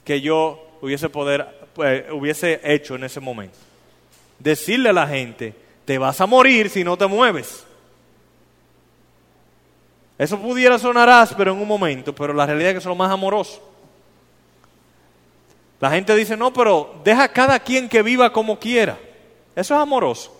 que 0.04 0.20
yo 0.20 0.64
hubiese, 0.80 1.08
poder, 1.08 1.68
pues, 1.74 2.04
hubiese 2.12 2.60
hecho 2.62 2.94
en 2.94 3.02
ese 3.02 3.18
momento? 3.18 3.58
Decirle 4.38 4.90
a 4.90 4.92
la 4.92 5.08
gente, 5.08 5.54
te 5.84 5.98
vas 5.98 6.20
a 6.20 6.26
morir 6.26 6.70
si 6.70 6.84
no 6.84 6.96
te 6.96 7.06
mueves. 7.06 7.64
Eso 10.16 10.38
pudiera 10.38 10.78
sonar 10.78 11.10
áspero 11.10 11.52
en 11.52 11.58
un 11.58 11.66
momento, 11.66 12.14
pero 12.14 12.32
la 12.32 12.46
realidad 12.46 12.70
es 12.70 12.74
que 12.74 12.78
es 12.78 12.84
lo 12.84 12.94
más 12.94 13.10
amoroso. 13.10 13.60
La 15.80 15.90
gente 15.90 16.14
dice, 16.14 16.36
no, 16.36 16.52
pero 16.52 16.94
deja 17.02 17.24
a 17.24 17.32
cada 17.32 17.58
quien 17.58 17.88
que 17.88 18.02
viva 18.02 18.32
como 18.32 18.58
quiera. 18.60 18.96
Eso 19.56 19.74
es 19.74 19.80
amoroso. 19.80 20.32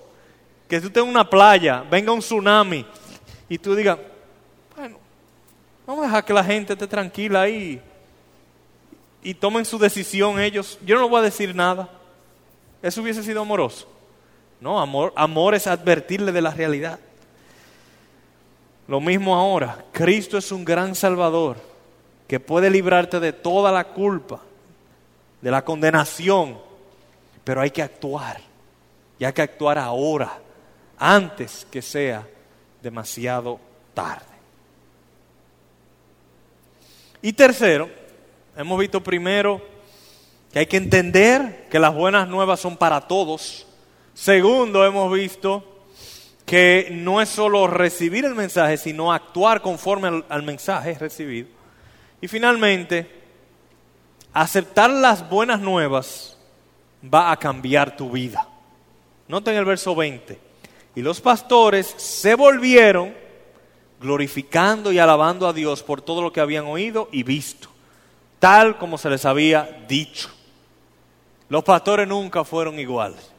Que 0.69 0.81
tú 0.81 1.01
en 1.01 1.09
una 1.09 1.29
playa, 1.29 1.83
venga 1.91 2.13
un 2.13 2.21
tsunami 2.21 2.85
y 3.49 3.57
tú 3.57 3.75
digas, 3.75 3.99
bueno, 4.77 4.99
vamos 5.87 6.05
a 6.05 6.09
dejar 6.09 6.25
que 6.25 6.35
la 6.35 6.45
gente 6.45 6.75
esté 6.75 6.87
tranquila 6.87 7.43
ahí 7.43 7.81
y 9.23 9.33
tomen 9.33 9.65
su 9.65 9.79
decisión 9.79 10.39
ellos. 10.39 10.79
Yo 10.85 10.99
no 10.99 11.09
voy 11.09 11.21
a 11.21 11.25
decir 11.25 11.55
nada. 11.55 11.89
Eso 12.83 13.01
hubiese 13.01 13.23
sido 13.23 13.41
amoroso. 13.41 13.89
No, 14.61 14.81
amor, 14.81 15.13
amor 15.17 15.55
es 15.55 15.67
advertirle 15.67 16.31
de 16.31 16.43
la 16.43 16.51
realidad. 16.51 16.99
Lo 18.87 19.01
mismo 19.01 19.35
ahora, 19.35 19.85
Cristo 19.93 20.37
es 20.37 20.53
un 20.53 20.65
gran 20.65 20.95
salvador 20.95 21.57
que 22.29 22.39
puede 22.39 22.71
librarte 22.71 23.19
de 23.19 23.33
toda 23.33 23.73
la 23.73 23.85
culpa, 23.85 24.41
de 25.41 25.51
la 25.51 25.65
condenación, 25.65 26.59
pero 27.45 27.61
hay 27.61 27.71
que 27.71 27.83
actuar. 27.83 28.46
Y 29.19 29.25
hay 29.25 29.33
que 29.33 29.43
actuar 29.43 29.79
ahora, 29.79 30.39
antes 30.99 31.67
que 31.71 31.83
sea 31.83 32.27
demasiado 32.83 33.59
tarde. 33.95 34.25
Y 37.23 37.33
tercero, 37.33 37.91
hemos 38.57 38.79
visto 38.79 39.03
primero 39.03 39.61
que 40.53 40.61
hay 40.61 40.67
que 40.67 40.77
entender 40.77 41.67
que 41.71 41.79
las 41.79 41.95
buenas 41.95 42.29
nuevas 42.29 42.61
son 42.61 42.77
para 42.77 43.01
todos. 43.01 43.67
Segundo, 44.15 44.85
hemos 44.85 45.13
visto 45.13 45.77
que 46.47 46.89
no 46.93 47.21
es 47.21 47.29
solo 47.29 47.67
recibir 47.67 48.25
el 48.25 48.35
mensaje, 48.35 48.77
sino 48.77 49.13
actuar 49.13 49.61
conforme 49.61 50.25
al, 50.29 50.43
mensaje 50.45 50.95
recibido. 50.95 51.49
Y 52.21 52.29
finalmente, 52.29 53.11
aceptar 54.33 54.89
las 54.91 55.29
buenas 55.29 55.61
nuevas 55.61 56.39
va 57.03 57.33
a 57.33 57.37
cambiar 57.37 57.97
tu 57.97 58.11
vida. 58.11 58.49
Noten 59.29 59.57
el 59.57 59.65
verso 59.65 59.95
20. 59.95 60.39
Y 60.95 61.03
los 61.03 61.21
pastores 61.21 61.87
se 61.97 62.35
volvieron 62.35 63.15
glorificando 64.01 64.93
y 64.93 64.99
alabando 64.99 65.47
a 65.47 65.53
Dios 65.53 65.83
por 65.83 66.03
todo 66.03 66.23
lo 66.23 66.33
que 66.33 66.41
habían 66.41 66.67
oído 66.67 67.09
y 67.13 67.23
visto, 67.23 67.69
tal 68.39 68.79
como 68.79 68.99
se 68.99 69.11
les 69.11 69.25
había 69.25 69.85
dicho. 69.89 70.31
Los 71.49 71.65
pastores 71.65 72.07
nunca 72.07 72.45
fueron 72.45 72.79
iguales. 72.79 73.31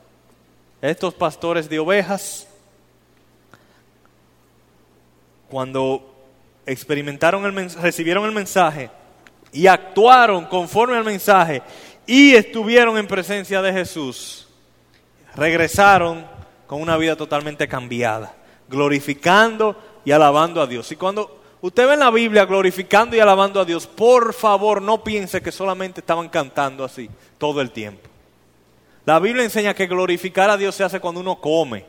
Estos 0.82 1.14
pastores 1.14 1.70
de 1.70 1.80
ovejas, 1.80 2.48
cuando 5.50 6.14
experimentaron 6.66 7.46
el 7.46 7.70
recibieron 7.72 8.26
el 8.26 8.32
mensaje 8.32 8.92
y 9.52 9.68
actuaron 9.68 10.46
conforme 10.46 10.98
al 10.98 11.04
mensaje 11.04 11.62
y 12.06 12.36
estuvieron 12.36 12.98
en 12.98 13.08
presencia 13.08 13.62
de 13.62 13.74
Jesús, 13.74 14.47
regresaron 15.38 16.26
con 16.66 16.82
una 16.82 16.98
vida 16.98 17.16
totalmente 17.16 17.68
cambiada, 17.68 18.36
glorificando 18.68 19.76
y 20.04 20.12
alabando 20.12 20.62
a 20.62 20.68
Dios. 20.68 20.92
Y 20.92 20.96
cuando 20.96 21.42
usted 21.62 21.88
ve 21.88 21.94
en 21.94 22.00
la 22.02 22.12
Biblia 22.12 22.46
glorificando 22.46 23.16
y 23.16 23.20
alabando 23.20 23.62
a 23.62 23.66
Dios, 23.66 23.88
por 23.88 24.34
favor 24.34 24.82
no 24.82 25.04
piense 25.04 25.42
que 25.42 25.52
solamente 25.52 26.02
estaban 26.02 26.28
cantando 26.28 26.84
así 26.84 27.10
todo 27.38 27.62
el 27.62 27.72
tiempo. 27.72 28.10
La 29.06 29.20
Biblia 29.20 29.44
enseña 29.44 29.74
que 29.74 29.88
glorificar 29.88 30.50
a 30.50 30.58
Dios 30.58 30.76
se 30.76 30.84
hace 30.84 31.00
cuando 31.00 31.22
uno 31.22 31.40
come 31.40 31.86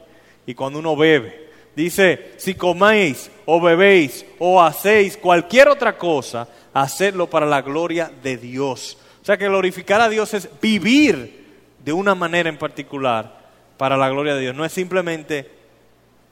y 0.47 0.55
cuando 0.55 0.79
uno 0.79 0.95
bebe. 0.95 1.49
Dice, 1.75 2.35
si 2.37 2.55
coméis 2.55 3.31
o 3.47 3.61
bebéis 3.61 4.25
o 4.39 4.63
hacéis 4.63 5.17
cualquier 5.17 5.69
otra 5.69 5.97
cosa, 5.97 6.49
hacedlo 6.75 7.29
para 7.29 7.47
la 7.47 7.63
gloria 7.63 8.11
de 8.23 8.37
Dios. 8.37 8.99
O 9.23 9.25
sea 9.25 9.37
que 9.37 9.49
glorificar 9.49 10.01
a 10.01 10.09
Dios 10.09 10.35
es 10.35 10.49
vivir 10.61 11.47
de 11.85 11.93
una 11.93 12.15
manera 12.15 12.49
en 12.49 12.59
particular 12.59 13.38
para 13.79 13.97
la 13.97 14.11
gloria 14.11 14.35
de 14.35 14.43
Dios. 14.43 14.55
No 14.55 14.65
es 14.65 14.73
simplemente 14.73 15.51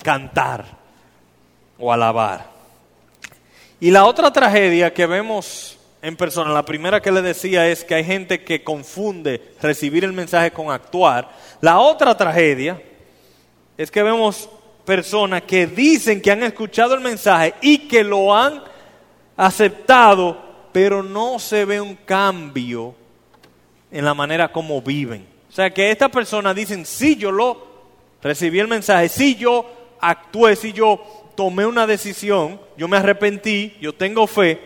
cantar 0.02 0.66
o 1.78 1.92
alabar. 1.92 2.50
Y 3.80 3.90
la 3.90 4.04
otra 4.04 4.32
tragedia 4.32 4.92
que 4.92 5.06
vemos 5.06 5.78
en 6.02 6.16
persona, 6.16 6.52
la 6.52 6.64
primera 6.64 7.00
que 7.00 7.12
le 7.12 7.22
decía 7.22 7.66
es 7.68 7.85
que 7.85 7.94
hay 7.94 8.04
gente 8.04 8.44
que 8.44 8.62
confunde 8.62 9.54
recibir 9.61 10.04
el 10.04 10.12
mensaje 10.12 10.50
con 10.50 10.70
actuar. 10.70 11.30
La 11.61 11.78
otra 11.78 12.16
tragedia 12.16 12.80
es 13.76 13.90
que 13.90 14.02
vemos 14.02 14.48
personas 14.85 15.42
que 15.42 15.66
dicen 15.66 16.20
que 16.20 16.30
han 16.30 16.42
escuchado 16.42 16.94
el 16.94 17.00
mensaje 17.00 17.54
y 17.61 17.88
que 17.88 18.04
lo 18.04 18.35
han 18.35 18.62
aceptado, 19.37 20.68
pero 20.72 21.02
no 21.02 21.38
se 21.38 21.64
ve 21.64 21.80
un 21.80 21.96
cambio 21.96 22.94
en 23.90 24.04
la 24.04 24.14
manera 24.14 24.52
como 24.52 24.80
viven. 24.80 25.36
Sea 25.56 25.72
que 25.72 25.90
estas 25.90 26.10
personas 26.10 26.54
dicen, 26.54 26.84
sí, 26.84 27.16
yo 27.16 27.32
lo 27.32 27.56
recibí 28.22 28.58
el 28.58 28.68
mensaje, 28.68 29.08
sí, 29.08 29.36
yo 29.36 29.64
actué, 29.98 30.54
sí, 30.54 30.74
yo 30.74 31.02
tomé 31.34 31.64
una 31.64 31.86
decisión, 31.86 32.60
yo 32.76 32.86
me 32.88 32.98
arrepentí, 32.98 33.74
yo 33.80 33.94
tengo 33.94 34.26
fe, 34.26 34.60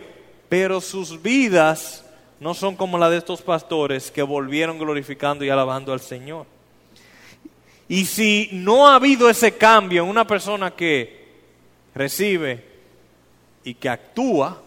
pero 0.49 0.81
sus 0.81 1.21
vidas 1.21 2.03
no 2.41 2.53
son 2.53 2.75
como 2.75 2.97
la 2.97 3.09
de 3.09 3.19
estos 3.19 3.41
pastores 3.41 4.11
que 4.11 4.21
volvieron 4.21 4.77
glorificando 4.77 5.45
y 5.45 5.49
alabando 5.49 5.93
al 5.93 6.01
Señor. 6.01 6.45
Y 7.87 8.03
si 8.03 8.49
no 8.51 8.85
ha 8.85 8.95
habido 8.95 9.29
ese 9.29 9.53
cambio 9.53 10.03
en 10.03 10.09
una 10.09 10.27
persona 10.27 10.71
que 10.71 11.25
recibe 11.95 12.65
y 13.63 13.75
que 13.75 13.87
actúa, 13.87 14.61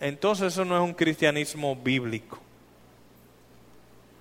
entonces 0.00 0.52
eso 0.52 0.64
no 0.64 0.76
es 0.76 0.82
un 0.82 0.92
cristianismo 0.92 1.76
bíblico. 1.76 2.39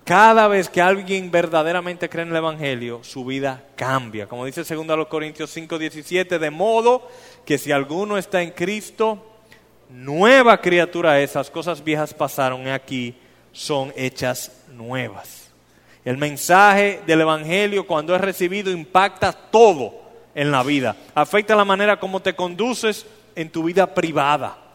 Cada 0.10 0.48
vez 0.48 0.70
que 0.70 0.82
alguien 0.82 1.30
verdaderamente 1.30 2.10
cree 2.10 2.24
en 2.24 2.32
el 2.32 2.38
Evangelio, 2.38 3.04
su 3.04 3.24
vida 3.24 3.64
cambia. 3.76 4.26
Como 4.26 4.44
dice 4.44 4.64
2 4.64 5.06
Corintios 5.08 5.52
5, 5.52 5.78
17, 5.78 6.40
de 6.40 6.50
modo 6.50 7.08
que 7.46 7.60
si 7.60 7.72
alguno 7.72 8.18
está 8.18 8.42
en 8.42 8.50
Cristo, 8.50 9.24
nueva 9.88 10.60
criatura 10.62 11.20
esas 11.20 11.52
cosas 11.52 11.84
viejas 11.84 12.16
pasaron 12.16 12.68
aquí 12.70 13.14
son 13.52 13.94
hechas 13.96 14.64
nuevas. 14.70 15.52
El 16.04 16.18
mensaje 16.18 17.02
del 17.06 17.22
Evangelio 17.22 17.86
cuando 17.86 18.16
es 18.16 18.22
recibido 18.22 18.72
impacta 18.72 19.32
todo 19.32 19.94
en 20.34 20.50
la 20.50 20.64
vida. 20.64 20.96
Afecta 21.14 21.56
la 21.56 21.66
manera 21.66 22.00
como 22.00 22.20
te 22.20 22.34
conduces 22.34 23.06
en 23.36 23.52
tu 23.52 23.62
vida 23.62 23.94
privada. 23.94 24.69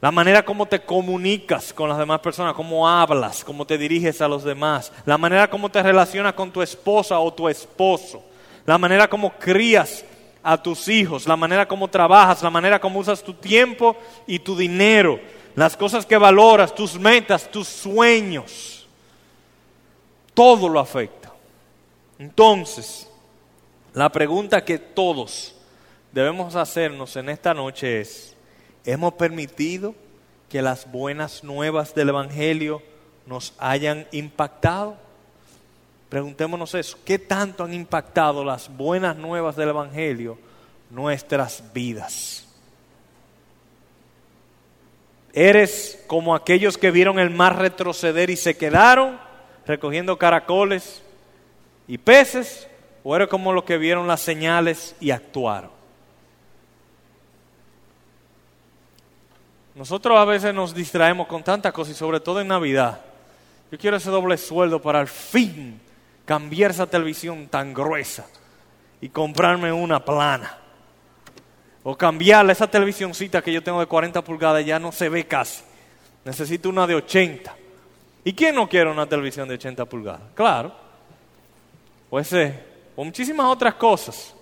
La 0.00 0.10
manera 0.10 0.44
como 0.44 0.66
te 0.66 0.80
comunicas 0.80 1.72
con 1.72 1.88
las 1.88 1.98
demás 1.98 2.20
personas, 2.20 2.54
cómo 2.54 2.88
hablas, 2.88 3.42
cómo 3.42 3.66
te 3.66 3.76
diriges 3.76 4.20
a 4.20 4.28
los 4.28 4.44
demás. 4.44 4.92
La 5.04 5.18
manera 5.18 5.50
como 5.50 5.68
te 5.68 5.82
relacionas 5.82 6.34
con 6.34 6.52
tu 6.52 6.62
esposa 6.62 7.18
o 7.18 7.32
tu 7.32 7.48
esposo. 7.48 8.22
La 8.64 8.78
manera 8.78 9.08
como 9.08 9.32
crías 9.32 10.04
a 10.42 10.62
tus 10.62 10.86
hijos. 10.88 11.26
La 11.26 11.36
manera 11.36 11.66
como 11.66 11.88
trabajas. 11.88 12.42
La 12.42 12.50
manera 12.50 12.80
como 12.80 13.00
usas 13.00 13.22
tu 13.22 13.34
tiempo 13.34 13.96
y 14.26 14.38
tu 14.38 14.56
dinero. 14.56 15.18
Las 15.56 15.76
cosas 15.76 16.06
que 16.06 16.16
valoras, 16.16 16.72
tus 16.74 16.98
metas, 16.98 17.50
tus 17.50 17.66
sueños 17.66 18.78
todo 20.38 20.68
lo 20.68 20.78
afecta. 20.78 21.32
Entonces, 22.16 23.10
la 23.92 24.08
pregunta 24.08 24.64
que 24.64 24.78
todos 24.78 25.52
debemos 26.12 26.54
hacernos 26.54 27.16
en 27.16 27.28
esta 27.28 27.52
noche 27.52 28.02
es, 28.02 28.36
¿hemos 28.92 29.14
permitido 29.14 29.94
que 30.48 30.62
las 30.62 30.90
buenas 30.90 31.44
nuevas 31.44 31.94
del 31.94 32.08
Evangelio 32.08 32.82
nos 33.26 33.54
hayan 33.58 34.06
impactado? 34.12 34.96
Preguntémonos 36.08 36.74
eso, 36.74 36.98
¿qué 37.04 37.18
tanto 37.18 37.64
han 37.64 37.74
impactado 37.74 38.44
las 38.44 38.74
buenas 38.74 39.16
nuevas 39.16 39.56
del 39.56 39.68
Evangelio 39.68 40.38
nuestras 40.90 41.62
vidas? 41.72 42.46
¿Eres 45.32 46.02
como 46.06 46.34
aquellos 46.34 46.78
que 46.78 46.90
vieron 46.90 47.18
el 47.18 47.30
mar 47.30 47.58
retroceder 47.58 48.30
y 48.30 48.36
se 48.36 48.56
quedaron? 48.56 49.28
recogiendo 49.68 50.16
caracoles 50.16 51.02
y 51.86 51.98
peces, 51.98 52.66
o 53.04 53.14
era 53.14 53.26
como 53.26 53.52
los 53.52 53.64
que 53.64 53.76
vieron 53.76 54.08
las 54.08 54.22
señales 54.22 54.96
y 54.98 55.10
actuaron. 55.10 55.77
Nosotros 59.78 60.18
a 60.18 60.24
veces 60.24 60.52
nos 60.52 60.74
distraemos 60.74 61.28
con 61.28 61.44
tantas 61.44 61.72
cosas 61.72 61.94
y 61.94 61.96
sobre 61.96 62.18
todo 62.18 62.40
en 62.40 62.48
Navidad. 62.48 63.00
Yo 63.70 63.78
quiero 63.78 63.96
ese 63.96 64.10
doble 64.10 64.36
sueldo 64.36 64.82
para 64.82 64.98
al 64.98 65.06
fin 65.06 65.80
cambiar 66.24 66.72
esa 66.72 66.88
televisión 66.88 67.46
tan 67.46 67.72
gruesa 67.72 68.26
y 69.00 69.08
comprarme 69.08 69.70
una 69.72 70.04
plana. 70.04 70.58
O 71.84 71.96
cambiarla, 71.96 72.50
esa 72.50 72.66
televisioncita 72.66 73.40
que 73.40 73.52
yo 73.52 73.62
tengo 73.62 73.78
de 73.78 73.86
40 73.86 74.20
pulgadas 74.24 74.66
ya 74.66 74.80
no 74.80 74.90
se 74.90 75.08
ve 75.08 75.28
casi. 75.28 75.62
Necesito 76.24 76.68
una 76.68 76.84
de 76.84 76.96
80. 76.96 77.54
¿Y 78.24 78.32
quién 78.32 78.56
no 78.56 78.68
quiere 78.68 78.90
una 78.90 79.06
televisión 79.06 79.46
de 79.46 79.54
80 79.54 79.84
pulgadas? 79.84 80.22
Claro. 80.34 80.72
O 82.10 82.18
ese, 82.18 82.64
o 82.96 83.04
muchísimas 83.04 83.46
otras 83.46 83.74
cosas. 83.74 84.34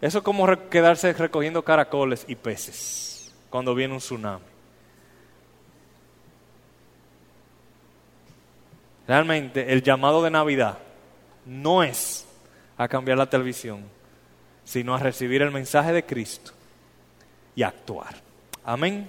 Eso 0.00 0.18
es 0.18 0.24
como 0.24 0.46
quedarse 0.70 1.12
recogiendo 1.12 1.62
caracoles 1.62 2.24
y 2.26 2.34
peces 2.34 3.07
cuando 3.50 3.74
viene 3.74 3.94
un 3.94 4.00
tsunami. 4.00 4.44
Realmente 9.06 9.72
el 9.72 9.82
llamado 9.82 10.22
de 10.22 10.30
Navidad 10.30 10.78
no 11.46 11.82
es 11.82 12.26
a 12.76 12.86
cambiar 12.88 13.16
la 13.16 13.28
televisión, 13.28 13.84
sino 14.64 14.94
a 14.94 14.98
recibir 14.98 15.40
el 15.40 15.50
mensaje 15.50 15.92
de 15.92 16.04
Cristo 16.04 16.52
y 17.56 17.62
actuar. 17.62 18.16
Amén. 18.64 19.08